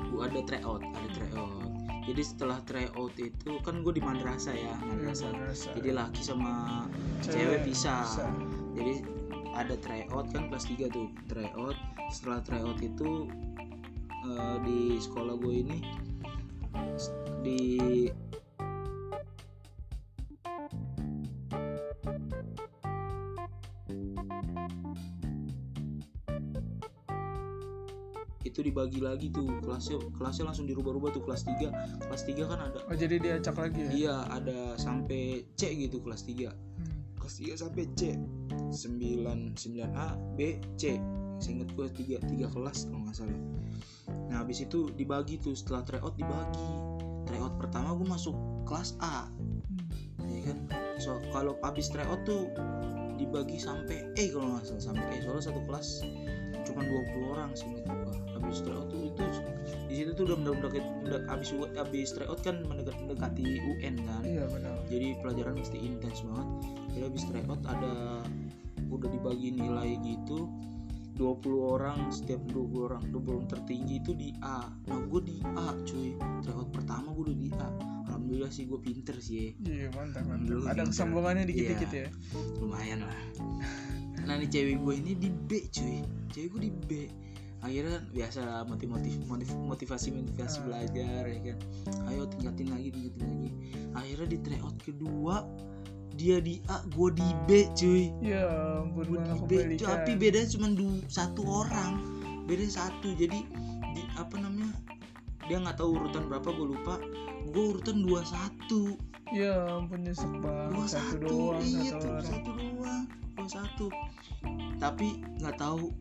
gue 0.09 0.21
ada 0.23 0.41
tryout 0.47 0.83
ada 0.83 1.09
tryout. 1.15 1.67
Jadi 2.09 2.21
setelah 2.25 2.57
tryout 2.65 3.13
itu 3.21 3.61
kan 3.61 3.85
gue 3.85 3.93
di 3.93 4.01
madrasah 4.01 4.55
ya 4.55 4.75
madrasah. 4.81 5.29
Madrasah. 5.29 5.71
jadi 5.77 5.89
laki 5.93 6.21
sama 6.25 6.53
Cewek 7.21 7.35
cewek 7.35 7.59
pisah 7.69 8.01
bisa. 8.07 8.25
jadi 8.73 8.93
ada 9.59 9.75
tryout 9.81 10.31
kan 10.31 10.47
kelas 10.47 10.65
3 10.71 10.87
tuh 10.87 11.07
tryout. 11.27 11.77
Setelah 12.09 12.39
tryout 12.41 12.79
itu 12.79 13.27
eh, 14.27 14.55
di 14.65 14.79
sekolah 14.99 15.35
gue 15.39 15.53
ini 15.63 15.77
di 17.39 17.59
itu 28.39 28.63
dibagi 28.63 29.03
lagi 29.03 29.27
tuh 29.29 29.59
kelasnya 29.59 29.99
kelasnya 30.15 30.47
langsung 30.47 30.63
dirubah-rubah 30.63 31.11
tuh 31.11 31.23
kelas 31.27 31.43
3 31.43 32.07
kelas 32.07 32.23
3 32.23 32.49
kan 32.49 32.59
ada 32.71 32.79
oh 32.87 32.95
jadi 32.95 33.15
diacak 33.19 33.55
lagi 33.59 33.83
ya? 33.83 33.89
Iya 33.91 34.15
ada 34.31 34.59
sampai 34.79 35.43
C 35.59 35.75
gitu 35.75 35.99
kelas 35.99 36.23
3 36.23 36.47
Hmm. 36.79 36.95
kelas 37.19 37.35
3 37.43 37.59
sampai 37.59 37.83
C. 37.99 38.15
9 38.71 39.59
9A 39.59 40.07
B 40.39 40.39
C 40.79 40.95
seinget 41.39 41.71
gue 41.73 41.87
tiga 41.95 42.17
tiga 42.27 42.47
kelas 42.51 42.87
kalau 42.87 43.07
nggak 43.07 43.15
salah. 43.17 43.39
Nah 44.29 44.35
habis 44.43 44.61
itu 44.61 44.91
dibagi 44.93 45.39
tuh 45.41 45.55
setelah 45.55 45.83
tryout 45.87 46.15
dibagi. 46.19 46.71
Tryout 47.25 47.55
pertama 47.57 47.95
gue 47.95 48.07
masuk 48.07 48.35
kelas 48.67 48.95
A. 49.01 49.27
Hmm. 49.27 49.59
ya 50.29 50.51
kan? 50.51 50.57
So 50.99 51.17
kalau 51.31 51.55
habis 51.63 51.89
tryout 51.89 52.21
tuh 52.27 52.51
dibagi 53.19 53.59
sampai 53.59 54.07
E 54.15 54.31
kalau 54.31 54.55
nggak 54.55 54.63
salah 54.67 54.83
sampai 54.93 55.05
E 55.15 55.17
soalnya 55.23 55.43
satu 55.51 55.61
kelas 55.67 55.87
cuma 56.63 56.85
20 56.85 57.33
orang 57.33 57.49
seinget 57.57 57.83
gue 57.83 58.13
habis 58.37 58.61
tryout 58.61 58.87
tuh 58.93 59.09
itu 59.09 59.23
di 59.89 59.93
situ 59.99 60.11
tuh 60.13 60.23
udah 60.29 60.37
mendekati 60.37 60.79
udah 61.05 61.21
habis 61.27 61.49
habis 61.75 62.09
tryout 62.13 62.39
kan 62.45 62.61
mendekat- 62.65 62.97
mendekati 63.01 63.57
UN 63.61 63.95
kan? 64.05 64.21
Iya 64.21 64.45
benar. 64.49 64.73
Jadi 64.85 65.07
pelajaran 65.21 65.53
mesti 65.57 65.77
intens 65.81 66.21
banget. 66.25 66.47
Jadi 66.93 67.03
habis 67.09 67.23
tryout 67.25 67.61
ada 67.65 68.23
udah 68.89 69.09
dibagi 69.09 69.53
nilai 69.53 69.97
gitu 70.01 70.49
20 71.19 71.35
orang 71.75 72.07
setiap 72.07 72.39
20 72.47 72.87
orang 72.87 73.03
20 73.11 73.35
orang 73.35 73.47
tertinggi 73.51 73.99
itu 73.99 74.15
di 74.15 74.31
A. 74.39 74.71
Nah 74.87 74.99
gue 75.03 75.21
di 75.21 75.37
A 75.43 75.75
cuy. 75.83 76.15
Tryout 76.39 76.71
pertama 76.71 77.11
gue 77.11 77.23
udah 77.27 77.37
di 77.37 77.49
A. 77.59 77.69
Alhamdulillah 78.07 78.47
sih 78.49 78.63
gue 78.65 78.79
pinter 78.79 79.19
sih 79.19 79.51
iya 79.61 79.91
mantap 79.91 80.23
mantap. 80.25 80.63
Ada 80.63 80.81
pinter. 80.81 80.85
kesombongannya 80.89 81.43
dikit-dikit 81.45 81.89
Iya. 81.91 82.07
ya? 82.07 82.09
lumayan 82.57 82.99
lah. 83.03 83.19
Nah 84.23 84.35
nih 84.39 84.47
cewek 84.47 84.79
gue 84.79 84.93
ini 84.95 85.11
di 85.13 85.29
B 85.29 85.67
cuy. 85.67 85.99
Cewek 86.31 86.47
gue 86.55 86.61
di 86.63 86.71
B. 86.71 86.91
Akhirnya 87.59 87.99
biasa 88.15 88.63
motivasi 88.63 89.19
motivasi 89.67 90.07
motivasi 90.15 90.57
Ah. 90.57 90.63
belajar 90.63 91.21
ya 91.27 91.39
kan. 91.43 91.57
Ayo 92.07 92.23
tingkatin 92.31 92.71
lagi 92.71 92.87
tingkatin 92.89 93.25
lagi. 93.27 93.49
Akhirnya 93.91 94.27
di 94.31 94.37
tryout 94.39 94.77
kedua 94.79 95.43
dia 96.19 96.43
di 96.43 96.59
A 96.67 96.83
gue 96.91 97.09
di 97.15 97.27
B 97.47 97.71
cuy. 97.71 98.11
Ya 98.19 98.43
ampun 98.83 99.07
gue 99.07 99.19
di 99.23 99.31
B 99.47 99.51
kebalikan 99.55 99.87
tapi 99.87 100.11
bedanya 100.19 100.47
cuma 100.51 100.67
du- 100.75 101.03
satu 101.07 101.41
orang. 101.47 101.91
Beda 102.43 102.67
satu. 102.67 103.15
Jadi 103.15 103.47
di 103.95 104.01
apa 104.19 104.35
namanya 104.35 104.75
dia 105.47 105.63
nggak 105.63 105.79
tahu 105.79 105.95
urutan 105.95 106.27
berapa 106.27 106.49
gue 106.51 106.67
lupa. 106.75 106.95
Gue 107.49 107.79
urutan 107.79 108.03
21 108.03 108.99
ya 109.31 109.55
ampun 109.71 110.03
nyesek 110.03 110.27
banget. 110.43 110.69
Dua 110.75 110.85
satu 110.85 111.07
satu 111.07 111.23
doang 111.23 111.63
iya 111.63 111.91
satu 111.95 112.07
orang. 112.11 112.25
satu 112.27 112.49
doang. 112.51 113.03
Dua 113.39 113.47
satu. 113.47 113.85
Tapi 114.75 115.07
nggak 115.39 115.55
tahu 115.55 115.95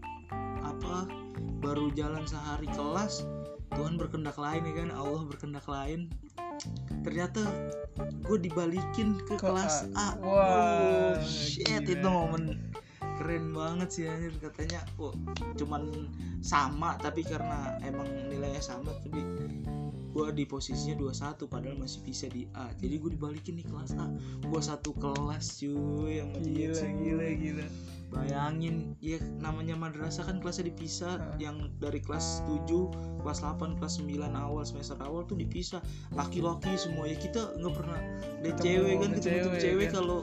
apa 0.66 1.06
baru 1.62 1.88
jalan 1.94 2.26
sehari 2.26 2.66
kelas 2.74 3.22
Tuhan 3.72 3.94
berkendak 3.94 4.34
lain 4.34 4.66
ya 4.66 4.74
kan? 4.82 4.88
Allah 4.90 5.22
berkendak 5.22 5.64
lain 5.70 6.10
ternyata 7.02 7.42
gue 7.98 8.38
dibalikin 8.38 9.18
ke, 9.26 9.34
Ke 9.34 9.42
kelas 9.42 9.90
A. 9.96 9.98
A, 9.98 10.08
Wah, 10.22 10.38
oh, 10.38 11.14
shit 11.24 11.66
gila. 11.66 11.94
itu 11.94 12.08
momen 12.08 12.44
keren 13.18 13.50
banget 13.50 13.88
sih 13.90 14.04
anjir. 14.06 14.34
Katanya 14.38 14.84
oh 15.02 15.14
cuman 15.58 16.10
sama 16.38 16.94
tapi 17.02 17.26
karena 17.26 17.78
emang 17.82 18.06
nilainya 18.30 18.62
sama 18.62 18.94
jadi 19.02 19.22
gue 20.08 20.28
di 20.34 20.44
posisinya 20.48 20.98
21 20.98 21.46
padahal 21.46 21.76
masih 21.78 22.00
bisa 22.02 22.26
di 22.30 22.46
A. 22.54 22.70
Jadi 22.78 22.94
gue 22.98 23.10
dibalikin 23.14 23.58
nih 23.58 23.66
kelas 23.66 23.94
A. 23.98 24.06
Gue 24.46 24.62
satu 24.62 24.94
kelas 24.96 25.62
cuy 25.62 26.22
dia 26.42 26.70
gila 26.74 26.88
gila 26.98 27.26
gila 27.38 27.66
bayangin 28.08 28.96
ya 29.04 29.20
namanya 29.40 29.76
madrasah 29.76 30.24
kan 30.24 30.40
kelasnya 30.40 30.72
dipisah. 30.72 31.20
Ah. 31.20 31.36
yang 31.36 31.68
dari 31.76 32.00
kelas 32.00 32.40
7 32.48 33.22
kelas 33.24 33.44
8 33.44 33.76
kelas 33.78 34.00
9 34.00 34.32
awal 34.32 34.64
semester 34.64 34.96
awal 35.04 35.24
tuh 35.28 35.36
dipisah. 35.36 35.84
Laki-laki 36.16 36.74
semua. 36.80 37.08
Ya 37.08 37.16
kita 37.20 37.52
nggak 37.60 37.74
pernah. 37.76 38.00
Ketemu 38.40 38.60
cewek 38.64 38.94
kan 38.96 39.10
ketemu 39.16 39.38
cewek, 39.44 39.60
cewek 39.60 39.86
kan. 39.92 39.94
kalau 40.00 40.18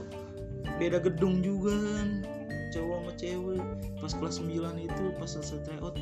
beda 0.82 0.98
gedung 1.02 1.46
juga 1.46 1.74
kan. 1.74 2.10
Cowok 2.74 2.98
sama 3.02 3.12
cewek. 3.22 3.64
Pas 4.02 4.14
kelas 4.18 4.36
9 4.42 4.88
itu 4.90 5.04
pas 5.22 5.30
selesai 5.30 5.60
tryout 5.64 5.96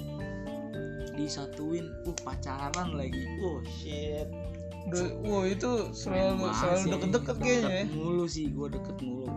disatuin 1.14 1.94
uh 2.10 2.18
pacaran 2.26 2.98
lagi. 2.98 3.24
Oh 3.44 3.62
shit. 3.70 4.26
Wah 5.24 5.48
itu 5.48 5.72
Keren 5.96 5.96
selalu 5.96 6.52
selalu 6.60 6.86
deket-deket 6.92 7.36
kayaknya 7.40 7.64
ya. 7.64 7.84
Deket 7.88 7.96
mulu 7.96 8.26
sih 8.28 8.46
gue 8.52 8.68
deket 8.68 8.98
mulu 9.00 9.28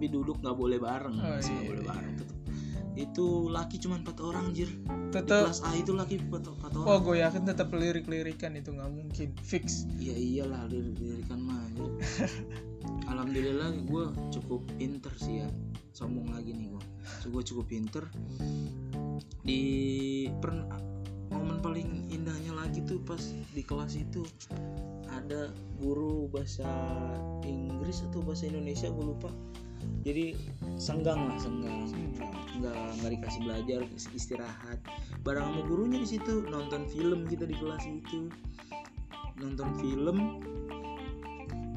tapi 0.00 0.16
duduk 0.16 0.40
nggak 0.40 0.56
boleh 0.56 0.80
bareng 0.80 1.12
Oh, 1.12 1.28
masih 1.36 1.52
nggak 1.52 1.60
iya, 1.60 1.68
boleh 1.68 1.84
iya. 1.84 1.90
bareng 1.92 2.14
tetep. 2.16 2.36
Itu 2.96 3.26
laki 3.52 3.76
cuma 3.84 4.00
empat 4.00 4.16
orang 4.24 4.56
jir. 4.56 4.72
Di 4.72 5.12
Tetap. 5.12 5.52
kelas 5.52 5.60
A 5.60 5.76
itu 5.76 5.92
laki 5.92 6.24
empat 6.24 6.42
empat 6.56 6.72
orang. 6.72 6.88
Wah 6.88 6.98
gue 7.04 7.16
yakin 7.20 7.42
tetap 7.44 7.68
lirik-lirikan 7.68 8.56
itu 8.56 8.72
nggak 8.72 8.88
mungkin. 8.88 9.28
Fix. 9.44 9.84
iya 10.00 10.16
iyalah 10.16 10.64
lirik 10.72 10.96
lirikan 10.96 11.44
mah 11.44 11.60
alhamdulillah 13.12 13.76
gue 13.84 14.04
cukup 14.32 14.64
pinter 14.80 15.12
sih 15.20 15.44
ya. 15.44 15.52
Sombong 15.92 16.32
lagi 16.32 16.56
nih 16.56 16.72
gue 16.72 16.84
gue 17.28 17.42
cukup 17.44 17.68
pinter. 17.68 18.08
Di 19.44 19.60
per 20.40 20.64
momen 21.28 21.60
paling 21.60 22.08
indahnya 22.08 22.56
lagi 22.56 22.80
tuh 22.88 23.04
pas 23.04 23.20
di 23.52 23.60
kelas 23.60 24.00
itu 24.00 24.24
ada 25.12 25.52
guru 25.76 26.24
bahasa 26.32 26.64
Inggris 27.44 28.00
atau 28.08 28.24
bahasa 28.24 28.48
Indonesia 28.48 28.88
gue 28.88 29.04
lupa 29.04 29.28
jadi 30.02 30.32
senggang 30.80 31.28
lah 31.28 31.36
senggang 31.40 31.84
nggak 32.60 32.76
nggak 33.00 33.10
dikasih 33.16 33.40
belajar 33.44 33.80
istirahat 34.12 34.78
bareng 35.24 35.44
sama 35.48 35.60
gurunya 35.64 35.98
di 36.00 36.08
situ 36.08 36.44
nonton 36.48 36.84
film 36.92 37.24
kita 37.24 37.48
di 37.48 37.56
kelas 37.56 37.84
itu 37.88 38.28
nonton 39.40 39.68
film 39.80 40.16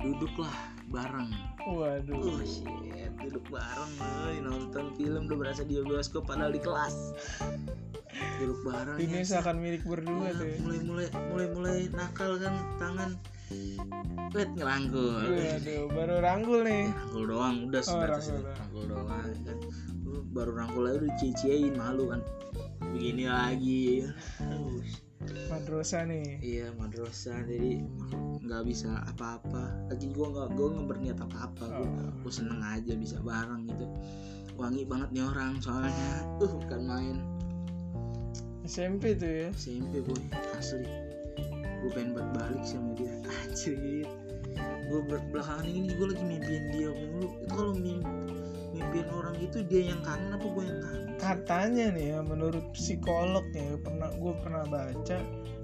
duduklah 0.04 0.52
bareng 0.92 1.32
Waduh. 1.64 2.20
oh 2.20 2.44
shit 2.44 2.68
duduk 3.24 3.46
bareng 3.48 3.92
woy. 4.28 4.36
nonton 4.44 4.92
film 5.00 5.32
udah 5.32 5.38
berasa 5.40 5.64
di 5.64 5.80
bioskop 5.80 6.28
padahal 6.28 6.52
di 6.52 6.60
kelas 6.60 7.16
duduk 8.44 8.60
bareng 8.68 8.98
Ini 9.00 9.24
ya. 9.24 9.40
seakan 9.40 9.64
milik 9.64 9.88
berdua 9.88 10.28
Ya, 10.28 10.32
tuh. 10.36 10.48
ya. 10.52 10.58
mulai 10.60 10.80
mulai 10.84 11.08
mulai 11.32 11.48
mulai 11.56 11.78
nakal 11.96 12.36
kan 12.44 12.54
tangan 12.76 13.12
wet 14.32 14.50
ngerangkul 14.52 15.14
Waduh, 15.22 15.86
baru 15.90 16.16
ranggul 16.20 16.60
nih. 16.64 16.86
rangkul 16.90 17.24
doang 17.28 17.56
udah 17.68 17.82
Oh, 17.82 17.86
sebatas 17.86 18.26
rangkul 18.26 18.34
itu. 18.34 18.42
doang. 18.42 18.58
rangkul 18.58 18.84
doang 18.86 19.08
kan 19.44 19.58
Lu 20.04 20.20
baru 20.30 20.52
rangkul 20.54 20.84
aja 20.86 20.98
udah 21.00 21.14
cie 21.34 21.70
malu 21.72 22.04
kan 22.08 22.22
begini 22.86 23.26
lagi 23.26 24.06
Aduh, 24.40 24.84
Madrasah 25.48 26.04
nih. 26.04 26.36
iya 26.40 26.68
madrasah 26.74 27.40
jadi 27.44 27.80
nggak 28.42 28.64
bisa 28.64 28.92
apa-apa 29.08 29.88
lagi 29.88 30.12
gua 30.12 30.28
nggak 30.30 30.48
gua 30.54 30.68
nggak 30.74 30.88
berniat 30.90 31.18
apa-apa 31.18 31.66
Oh. 31.74 32.12
gua 32.20 32.28
seneng 32.30 32.60
aja 32.60 32.92
bisa 32.94 33.18
bareng 33.20 33.66
gitu 33.66 33.88
wangi 34.54 34.84
banget 34.84 35.10
nih 35.12 35.24
orang 35.24 35.58
soalnya 35.58 36.12
uh 36.38 36.52
bukan 36.60 36.82
main 36.84 37.18
SMP 38.64 39.12
tuh 39.14 39.28
ya. 39.28 39.50
SMP 39.54 40.00
boy 40.00 40.20
asli 40.54 40.84
gue 41.84 41.92
pengen 41.92 42.16
buat 42.16 42.30
balik 42.32 42.64
sama 42.64 42.96
dia. 42.96 43.12
Anjir. 43.44 44.08
Gue 44.88 45.00
belakangan 45.04 45.68
ini 45.68 45.92
gue 45.92 46.08
lagi 46.16 46.24
mimpiin 46.24 46.66
dia 46.72 46.90
mulu. 46.96 47.28
Itu 47.44 47.52
kalau 47.52 47.74
mimpi 47.76 48.24
mimpiin 48.74 49.08
orang 49.14 49.38
itu 49.38 49.62
dia 49.70 49.94
yang 49.94 50.02
kangen 50.02 50.34
apa 50.34 50.48
gue 50.48 50.64
yang 50.66 50.80
kangen? 50.82 51.04
Katanya 51.22 51.86
nih 51.94 52.06
ya 52.16 52.20
menurut 52.26 52.66
psikolog 52.74 53.46
ya 53.54 53.78
pernah 53.78 54.10
gue 54.16 54.34
pernah 54.42 54.66
baca 54.66 55.18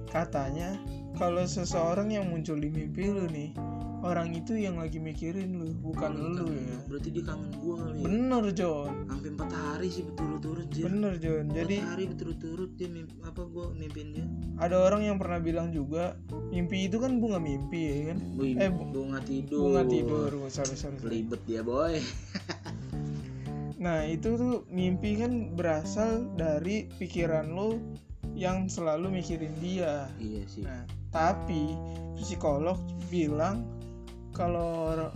katanya 0.10 0.78
kalau 1.18 1.46
seseorang 1.46 2.10
yang 2.10 2.30
muncul 2.30 2.58
di 2.58 2.70
mimpi 2.70 3.10
lu 3.10 3.26
nih 3.30 3.54
orang 4.02 4.32
itu 4.32 4.56
yang 4.56 4.76
lagi 4.76 4.96
mikirin 4.96 5.54
lu 5.54 5.76
bukan 5.78 6.12
lu 6.16 6.48
ya. 6.50 6.78
berarti 6.88 7.10
dia 7.10 7.24
kangen 7.26 7.52
gue 7.54 7.74
kali 7.76 7.96
ya 7.96 8.04
Bener 8.06 8.46
John. 8.50 8.92
sampai 9.06 9.30
empat 9.30 9.50
hari 9.52 9.88
sih 9.88 10.04
berturut-turut 10.04 10.68
dia 10.70 10.84
Bener 10.86 11.14
John. 11.16 11.44
empat 11.46 11.58
Jadi 11.58 11.76
hari 11.78 12.04
berturut-turut 12.08 12.72
dia 12.74 12.88
mimpi, 12.88 13.14
apa 13.22 13.42
gue 13.42 13.66
mimpin 13.74 14.06
dia 14.14 14.26
ada 14.58 14.76
orang 14.78 15.02
yang 15.04 15.18
pernah 15.18 15.38
bilang 15.38 15.70
juga 15.70 16.16
mimpi 16.50 16.86
itu 16.86 16.98
kan 16.98 17.18
bunga 17.18 17.38
mimpi 17.38 17.82
ya 17.82 18.00
kan. 18.10 18.18
Wih, 18.36 18.56
Eh, 18.56 18.70
bu- 18.70 18.88
bunga 18.88 19.20
tidur 19.22 19.60
Bunga 19.66 19.84
tidur. 19.84 20.30
Sorry 20.48 20.74
sorry. 20.74 20.96
sorry. 20.96 21.04
kelibet 21.20 21.42
dia 21.44 21.62
boy 21.62 22.00
Nah 23.80 24.04
itu 24.04 24.36
tuh 24.36 24.68
mimpi 24.68 25.16
kan 25.16 25.56
berasal 25.56 26.28
dari 26.34 26.92
pikiran 26.94 27.48
lo 27.50 27.80
yang 28.32 28.68
selalu 28.68 29.12
mikirin 29.14 29.56
dia. 29.58 30.08
iya 30.18 30.44
sih 30.46 30.64
Nah 30.64 30.84
tapi 31.10 31.74
psikolog 32.16 32.78
bilang 33.08 33.66
kalau 34.40 34.96
or- 34.96 35.12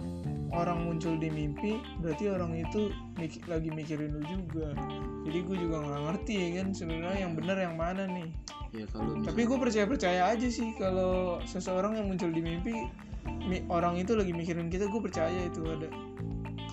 orang 0.53 0.85
muncul 0.85 1.17
di 1.17 1.31
mimpi 1.33 1.79
berarti 1.97 2.29
orang 2.29 2.53
itu 2.53 2.91
mik- 3.17 3.47
lagi 3.49 3.71
mikirin 3.71 4.13
lu 4.13 4.21
juga. 4.27 4.75
Jadi 5.23 5.39
gue 5.39 5.57
juga 5.57 5.81
nggak 5.81 6.01
ngerti 6.05 6.33
ya 6.35 6.49
kan 6.61 6.67
sebenarnya 6.75 7.19
yang 7.23 7.33
benar 7.33 7.57
yang 7.57 7.75
mana 7.79 8.03
nih. 8.05 8.29
ya 8.73 8.85
kalau 8.89 9.17
Tapi 9.21 9.41
gue 9.45 9.57
percaya 9.57 9.85
percaya 9.85 10.21
aja 10.29 10.47
sih 10.49 10.73
kalau 10.77 11.37
seseorang 11.45 11.95
yang 11.97 12.05
muncul 12.09 12.29
di 12.29 12.41
mimpi 12.41 12.85
mi- 13.47 13.63
orang 13.69 13.97
itu 13.97 14.13
lagi 14.13 14.33
mikirin 14.35 14.67
kita 14.67 14.85
gue 14.85 15.01
percaya 15.01 15.39
itu 15.47 15.61
ada. 15.63 15.89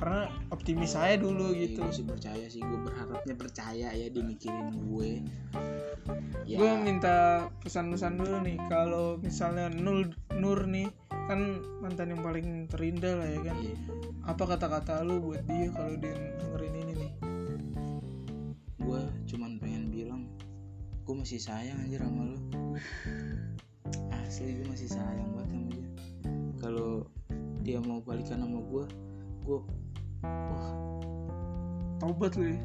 Karena 0.01 0.33
optimis 0.49 0.97
saya 0.97 1.21
dulu 1.21 1.53
gitu. 1.53 1.85
gue 1.85 1.93
sih 1.93 2.09
percaya 2.09 2.49
sih 2.49 2.65
gue 2.65 2.81
berharapnya 2.89 3.37
percaya 3.37 3.93
ya 3.93 4.09
dia 4.09 4.25
mikirin 4.25 4.73
gue. 4.73 5.21
Ya. 6.49 6.57
Gue 6.57 6.73
minta 6.81 7.47
pesan-pesan 7.61 8.17
dulu 8.17 8.41
nih 8.41 8.57
kalau 8.73 9.21
misalnya 9.21 9.69
Nur 9.69 10.09
Nur 10.33 10.65
nih 10.65 10.89
kan 11.29 11.61
mantan 11.85 12.17
yang 12.17 12.25
paling 12.25 12.65
terindah 12.73 13.21
lah 13.21 13.29
ya 13.29 13.41
kan. 13.45 13.57
Iya. 13.61 13.77
apa 14.25 14.43
kata-kata 14.57 15.05
lu 15.05 15.21
buat 15.21 15.45
dia 15.45 15.69
kalau 15.77 15.95
dia 16.01 16.17
dengerin 16.17 16.75
ini 16.81 16.93
nih? 16.97 17.13
Gue 18.81 19.01
cuman 19.29 19.61
pengen 19.61 19.93
bilang 19.93 20.33
gue 21.05 21.15
masih 21.15 21.37
sayang 21.37 21.77
aja 21.85 22.01
sama 22.09 22.25
lo 22.25 22.39
asli 24.25 24.63
gue 24.63 24.67
masih 24.71 24.89
sayang 24.89 25.29
banget 25.37 25.51
sama 25.53 25.69
dia. 25.77 25.89
Kalau 26.57 26.93
dia 27.61 27.79
mau 27.85 28.01
balikan 28.01 28.41
sama 28.41 28.65
gue 28.65 28.85
gue 29.45 29.59
wah. 30.25 30.69
Taubat 32.01 32.33
lu 32.37 32.53
ya. 32.55 32.59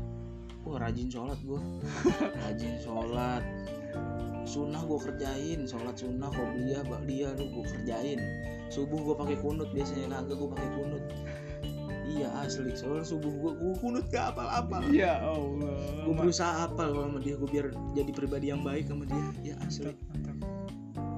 Wah 0.66 0.82
rajin 0.82 1.08
sholat 1.14 1.38
gue 1.46 1.62
rajin 2.46 2.76
sholat. 2.82 3.44
Sunnah 4.46 4.82
gue 4.86 5.00
kerjain 5.02 5.66
sholat 5.66 5.98
sunnah 5.98 6.30
qobliyah 6.30 6.86
ba'diyah 6.86 7.38
lu 7.38 7.46
gue 7.62 7.66
kerjain. 7.70 8.20
Subuh 8.74 8.98
gue 8.98 9.16
pakai 9.18 9.38
kunut 9.40 9.70
biasanya 9.74 10.22
kagak 10.22 10.38
gue 10.42 10.50
pakai 10.50 10.70
kunut. 10.74 11.04
Iya 12.06 12.30
asli. 12.42 12.74
Soalnya 12.74 13.06
subuh 13.06 13.30
gue 13.30 13.52
gue 13.58 13.74
kunut 13.82 14.06
gak 14.10 14.34
apal 14.34 14.48
apal 14.50 14.82
ya 14.90 15.22
Allah. 15.22 16.06
Gue 16.06 16.14
berusaha 16.14 16.66
apal 16.66 16.94
kalau 16.94 17.10
sama 17.10 17.20
dia 17.22 17.36
gue 17.38 17.50
biar 17.50 17.68
jadi 17.94 18.12
pribadi 18.14 18.50
yang 18.50 18.62
baik 18.62 18.90
sama 18.90 19.06
dia. 19.06 19.54
Ya 19.54 19.56
asli. 19.66 19.94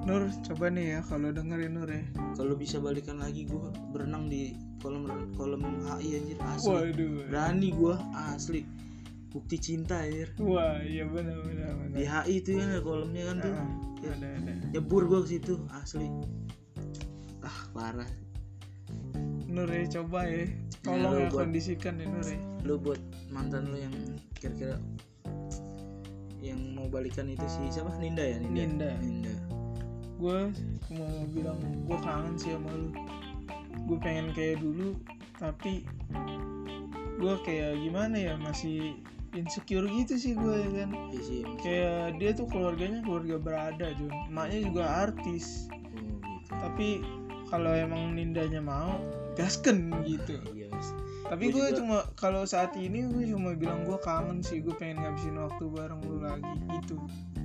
Nur 0.07 0.23
coba 0.39 0.71
nih 0.71 0.95
ya 0.95 0.99
kalau 1.03 1.35
dengerin 1.35 1.75
Nur 1.75 1.91
ya. 1.91 1.99
Kalau 2.39 2.55
bisa 2.55 2.79
balikan 2.79 3.19
lagi 3.19 3.43
gue 3.43 3.59
berenang 3.91 4.31
di 4.31 4.55
kolam 4.79 5.03
kolam 5.35 5.59
HI 5.83 6.23
anjir 6.23 6.39
asli. 6.47 6.95
Waduh. 6.95 7.27
Berani 7.27 7.69
gue 7.75 7.95
asli. 8.31 8.63
Bukti 9.27 9.59
cinta 9.59 9.99
anjir. 9.99 10.31
Wah 10.39 10.79
iya 10.79 11.03
benar 11.03 11.43
benar 11.43 11.75
di 11.91 12.07
HI 12.07 12.39
itu 12.39 12.55
ada 12.55 12.79
kolamnya 12.79 13.23
kan 13.27 13.37
tuh. 13.43 13.51
Ah, 13.51 13.67
ada 14.15 14.27
ada. 14.31 14.53
Nyebur 14.71 15.03
gue 15.11 15.19
ke 15.27 15.29
situ 15.35 15.59
asli. 15.75 16.07
Ah 17.43 17.59
parah. 17.75 18.07
Nur 19.51 19.67
ya 19.67 19.91
coba 19.91 20.23
ya. 20.23 20.47
Tolong 20.87 21.19
lu 21.19 21.19
ya 21.19 21.29
kondisikan 21.35 21.99
ya 21.99 22.07
Nur 22.07 22.23
ya. 22.23 22.39
Lu 22.63 22.79
buat 22.79 23.03
mantan 23.27 23.67
lu 23.67 23.75
yang 23.75 23.91
kira-kira 24.39 24.79
yang 26.39 26.79
mau 26.79 26.87
balikan 26.87 27.27
itu 27.27 27.43
si 27.51 27.59
siapa? 27.75 27.91
Ninda 27.99 28.23
ya 28.23 28.39
Ninda? 28.39 28.55
Ninda. 28.55 28.91
Ninda 29.03 29.37
gue 30.17 30.39
mau 30.97 31.13
bilang 31.30 31.60
gue 31.86 31.97
kangen 32.01 32.36
sih 32.38 32.53
sama 32.53 32.69
lu. 32.73 32.89
Gue 33.86 33.97
pengen 34.01 34.34
kayak 34.34 34.60
dulu 34.60 34.97
tapi 35.38 35.86
gue 37.17 37.34
kayak 37.45 37.77
gimana 37.82 38.17
ya 38.17 38.34
masih 38.38 38.97
insecure 39.38 39.86
gitu 39.86 40.17
sih 40.17 40.34
gue 40.34 40.56
ya 40.65 40.69
kan? 40.84 40.89
Iya 41.13 41.21
sih 41.21 41.41
kayak 41.62 42.17
dia 42.17 42.32
tuh 42.34 42.49
keluarganya 42.49 43.06
keluarga 43.06 43.38
berada 43.38 43.88
Jun. 43.95 44.10
Emaknya 44.30 44.60
juga 44.65 44.84
artis. 45.06 45.69
Oh 45.69 46.17
gitu. 46.25 46.53
Tapi 46.58 46.88
kalau 47.47 47.71
emang 47.71 48.17
Nindanya 48.17 48.60
mau 48.60 48.97
gasken 49.38 49.93
gitu. 50.03 50.41
Iya 50.58 50.67
mas. 50.73 50.89
Tapi 51.27 51.51
gue 51.51 51.60
juga- 51.60 51.75
cuma 51.75 51.97
kalau 52.15 52.47
saat 52.47 52.71
ini 52.80 53.03
gue 53.03 53.27
cuma 53.30 53.51
bilang 53.53 53.84
gue 53.84 53.99
kangen 53.99 54.39
sih 54.41 54.63
gue 54.63 54.73
pengen 54.80 55.03
ngabisin 55.03 55.36
waktu 55.38 55.63
bareng 55.69 56.01
lu 56.08 56.23
lagi 56.23 56.56
gitu 56.80 56.95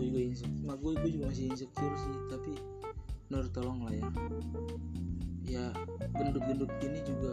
gue 0.03 0.11
juga 0.11 0.21
insecure. 0.27 0.77
Gue 0.83 0.93
gue 0.99 1.11
juga 1.15 1.25
masih 1.31 1.45
insecure 1.55 1.95
sih 1.95 2.15
tapi 2.27 2.53
partner 3.33 3.49
tolong 3.57 3.81
lah 3.89 3.95
ya. 3.97 4.09
Ya 5.43 5.65
gendut-gendut 6.13 6.71
gini 6.85 7.01
juga 7.01 7.33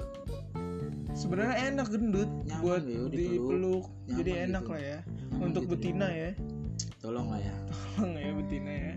sebenarnya 1.12 1.75
enak 1.75 1.88
gendut 1.91 2.29
Nyaman 2.47 2.63
buat 2.63 2.84
ya, 2.88 3.01
dipeluk. 3.12 3.86
jadi 4.08 4.32
enak 4.47 4.63
gitu. 4.63 4.71
lah 4.71 4.79
ya. 4.79 4.99
Nyaman 5.03 5.45
untuk 5.51 5.63
gitu. 5.67 5.71
betina 5.75 6.08
ya. 6.08 6.32
Tolong 7.03 7.27
lah 7.27 7.41
ya. 7.43 7.55
Tolong 7.99 8.15
ya 8.15 8.32
betina 8.32 8.71
ya. 8.71 8.93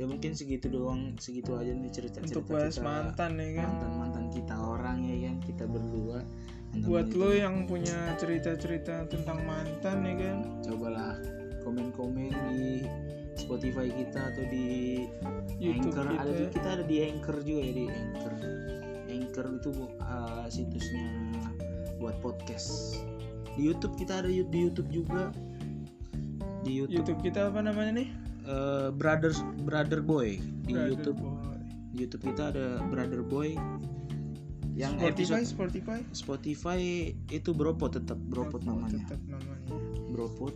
Ya 0.00 0.04
mungkin 0.08 0.32
segitu 0.32 0.72
doang. 0.72 1.20
Segitu 1.20 1.52
aja 1.52 1.68
nih 1.76 1.92
cerita 1.92 2.24
cerita 2.24 2.40
untuk 2.40 2.44
bahas 2.48 2.80
kita. 2.80 2.88
mantan 2.88 3.32
ya 3.36 3.48
kan? 3.60 3.68
Mantan 3.68 3.92
mantan 4.00 4.24
kita 4.32 4.54
orang 4.56 4.98
ya 5.04 5.16
kan? 5.28 5.36
Kita 5.44 5.64
berdua. 5.68 6.18
Buat 6.80 7.12
lo 7.12 7.30
yang 7.36 7.68
punya 7.68 8.16
cerita-cerita 8.16 9.04
tentang 9.12 9.44
mantan 9.44 10.00
ya 10.08 10.14
kan? 10.16 10.38
Cobalah 10.64 11.39
komen-komen 11.70 12.34
di 12.50 12.82
Spotify 13.38 13.86
kita 13.94 14.34
atau 14.34 14.44
di 14.50 15.06
YouTube 15.62 15.94
Anchor. 15.94 16.06
Kita. 16.10 16.18
ada 16.18 16.32
di, 16.34 16.44
kita 16.50 16.68
ada 16.74 16.84
di 16.84 16.96
Anchor 17.06 17.36
juga 17.46 17.60
ya 17.62 17.72
di 17.72 17.84
Anchor. 17.86 18.34
Anchor 19.06 19.46
itu 19.54 19.70
uh, 20.02 20.44
situsnya 20.50 21.06
buat 22.02 22.18
podcast. 22.18 22.98
Di 23.54 23.70
YouTube 23.70 23.94
kita 23.94 24.26
ada 24.26 24.28
di 24.28 24.58
YouTube 24.58 24.90
juga. 24.90 25.30
Di 26.66 26.74
YouTube, 26.74 27.06
YouTube 27.06 27.20
kita 27.22 27.54
apa 27.54 27.62
namanya 27.62 28.02
nih? 28.02 28.08
Uh, 28.50 28.90
Brother 28.90 29.30
Brother 29.62 30.02
Boy. 30.02 30.42
Di 30.66 30.74
Brother 30.74 30.90
YouTube. 30.90 31.18
Boy. 31.22 31.38
di 31.90 32.06
YouTube 32.06 32.24
kita 32.34 32.50
ada 32.50 32.82
Brother 32.90 33.22
Boy. 33.22 33.54
Yang 34.74 34.92
Spotify 34.96 35.10
episode 35.12 35.44
Spotify? 35.46 35.98
Spotify 36.14 36.80
itu 37.30 37.50
Bropot 37.52 37.94
tetap 37.94 38.16
Bropot 38.26 38.62
namanya. 38.64 39.02
tetap 39.06 39.20
namanya. 39.28 39.76
Bropot 40.10 40.54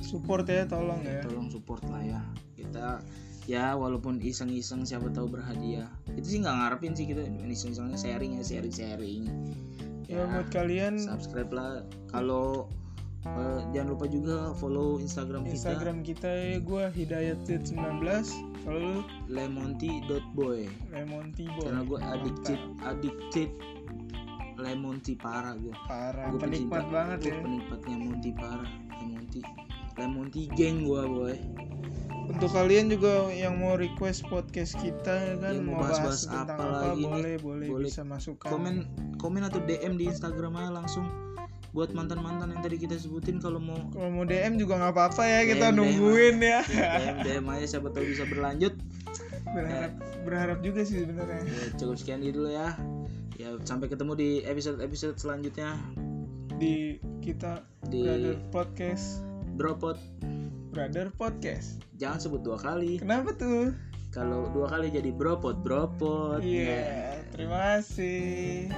support 0.00 0.48
ya 0.48 0.66
tolong 0.66 1.00
ya 1.04 1.22
tolong 1.24 1.48
support 1.52 1.84
lah 1.88 2.02
ya. 2.02 2.20
Kita 2.56 3.00
ya 3.48 3.74
walaupun 3.74 4.20
iseng-iseng 4.20 4.84
siapa 4.84 5.08
tahu 5.12 5.30
berhadiah. 5.30 5.88
Itu 6.16 6.26
sih 6.26 6.38
nggak 6.42 6.56
ngarepin 6.56 6.92
sih 6.96 7.06
kita 7.08 7.24
iseng-isengnya 7.46 7.98
sharing 8.00 8.36
ya 8.40 8.44
sharing 8.44 8.74
sharing 8.74 9.22
ya 10.10 10.26
buat 10.26 10.48
kalian 10.50 10.98
subscribe 10.98 11.50
lah. 11.54 11.86
Kalau 12.10 12.66
eh, 13.22 13.60
jangan 13.70 13.94
lupa 13.94 14.06
juga 14.10 14.50
follow 14.58 14.98
Instagram, 14.98 15.46
Instagram 15.46 16.02
kita 16.02 16.26
ya 16.26 16.58
gue 16.58 16.84
Hidayat 16.90 17.38
19 17.46 17.70
kalau 18.60 18.76
lu 18.76 19.00
kita 19.00 19.32
lemonti.boy 19.32 20.68
Lemon 20.92 21.32
Tea 21.32 21.48
Boy. 21.54 21.64
Karena 21.64 21.82
gue 21.86 21.98
addicted 22.02 22.60
addicted 22.82 23.50
lemon 24.60 25.00
tea 25.00 25.16
parah 25.16 25.56
gue 25.56 25.72
parah 25.88 26.28
gue 26.28 26.40
penikmat 26.40 26.84
banget 26.92 27.18
gue 27.24 27.32
ya. 27.32 27.40
penikmatnya 27.40 27.94
lemon 27.96 28.18
tea 28.20 28.34
parah 28.36 28.70
lemon 29.00 29.24
lemon 30.00 30.32
tea 30.32 30.48
geng 30.56 30.88
gue 30.88 31.02
boy. 31.04 31.36
Untuk 32.30 32.54
kalian 32.54 32.86
juga 32.86 33.26
yang 33.34 33.58
mau 33.58 33.74
request 33.74 34.22
podcast 34.30 34.78
kita 34.78 35.10
ya 35.10 35.34
kan 35.42 35.50
Yang 35.50 35.66
mau 35.66 35.82
bahas, 35.82 35.98
bahas-bahas 35.98 36.20
tentang 36.30 36.46
apa 36.46 36.62
apa, 36.62 36.78
lagi 36.78 37.02
nih? 37.02 37.10
boleh, 37.10 37.34
boleh 37.42 37.66
Boleh 37.74 37.86
bisa 37.90 38.02
masukkan 38.06 38.50
komen 38.54 38.74
komen 39.18 39.42
atau 39.42 39.58
DM 39.66 39.98
di 39.98 40.06
Instagram 40.06 40.54
aja 40.56 40.70
langsung. 40.70 41.10
Buat 41.70 41.90
mantan-mantan 41.90 42.54
yang 42.54 42.62
tadi 42.62 42.78
kita 42.78 42.98
sebutin 42.98 43.42
kalau 43.42 43.58
mau 43.58 43.78
kalau 43.90 44.10
mau 44.14 44.22
DM 44.22 44.58
juga 44.58 44.78
nggak 44.78 44.94
apa-apa 44.94 45.22
ya 45.26 45.40
kita 45.46 45.66
DM, 45.70 45.76
nungguin 45.76 46.36
ya. 46.38 46.60
DM 47.02 47.16
DM 47.26 47.44
aja 47.50 47.66
siapa 47.66 47.90
tahu 47.90 48.04
bisa 48.06 48.22
berlanjut. 48.30 48.74
Berharap 49.50 49.92
berharap 50.22 50.58
juga 50.62 50.86
sih 50.86 51.02
sebenarnya. 51.02 51.42
Ya, 51.42 51.64
cukup 51.78 51.98
sekian 51.98 52.22
dulu 52.22 52.46
ya. 52.46 52.78
Ya 53.38 53.58
sampai 53.66 53.90
ketemu 53.90 54.12
di 54.14 54.30
episode 54.46 54.78
episode 54.78 55.18
selanjutnya. 55.18 55.74
Di 56.62 57.02
kita 57.26 57.66
Di- 57.90 58.38
Podcast 58.54 59.29
Dropot 59.60 60.00
Brother 60.72 61.12
Podcast. 61.12 61.84
Jangan 62.00 62.16
sebut 62.16 62.40
dua 62.40 62.56
kali. 62.56 62.96
Kenapa 62.96 63.36
tuh? 63.36 63.76
Kalau 64.08 64.48
dua 64.56 64.72
kali 64.72 64.88
jadi 64.88 65.12
bropot 65.12 65.60
bropot 65.60 66.40
iya 66.40 67.20
terima 67.30 67.76
kasih 67.76 68.72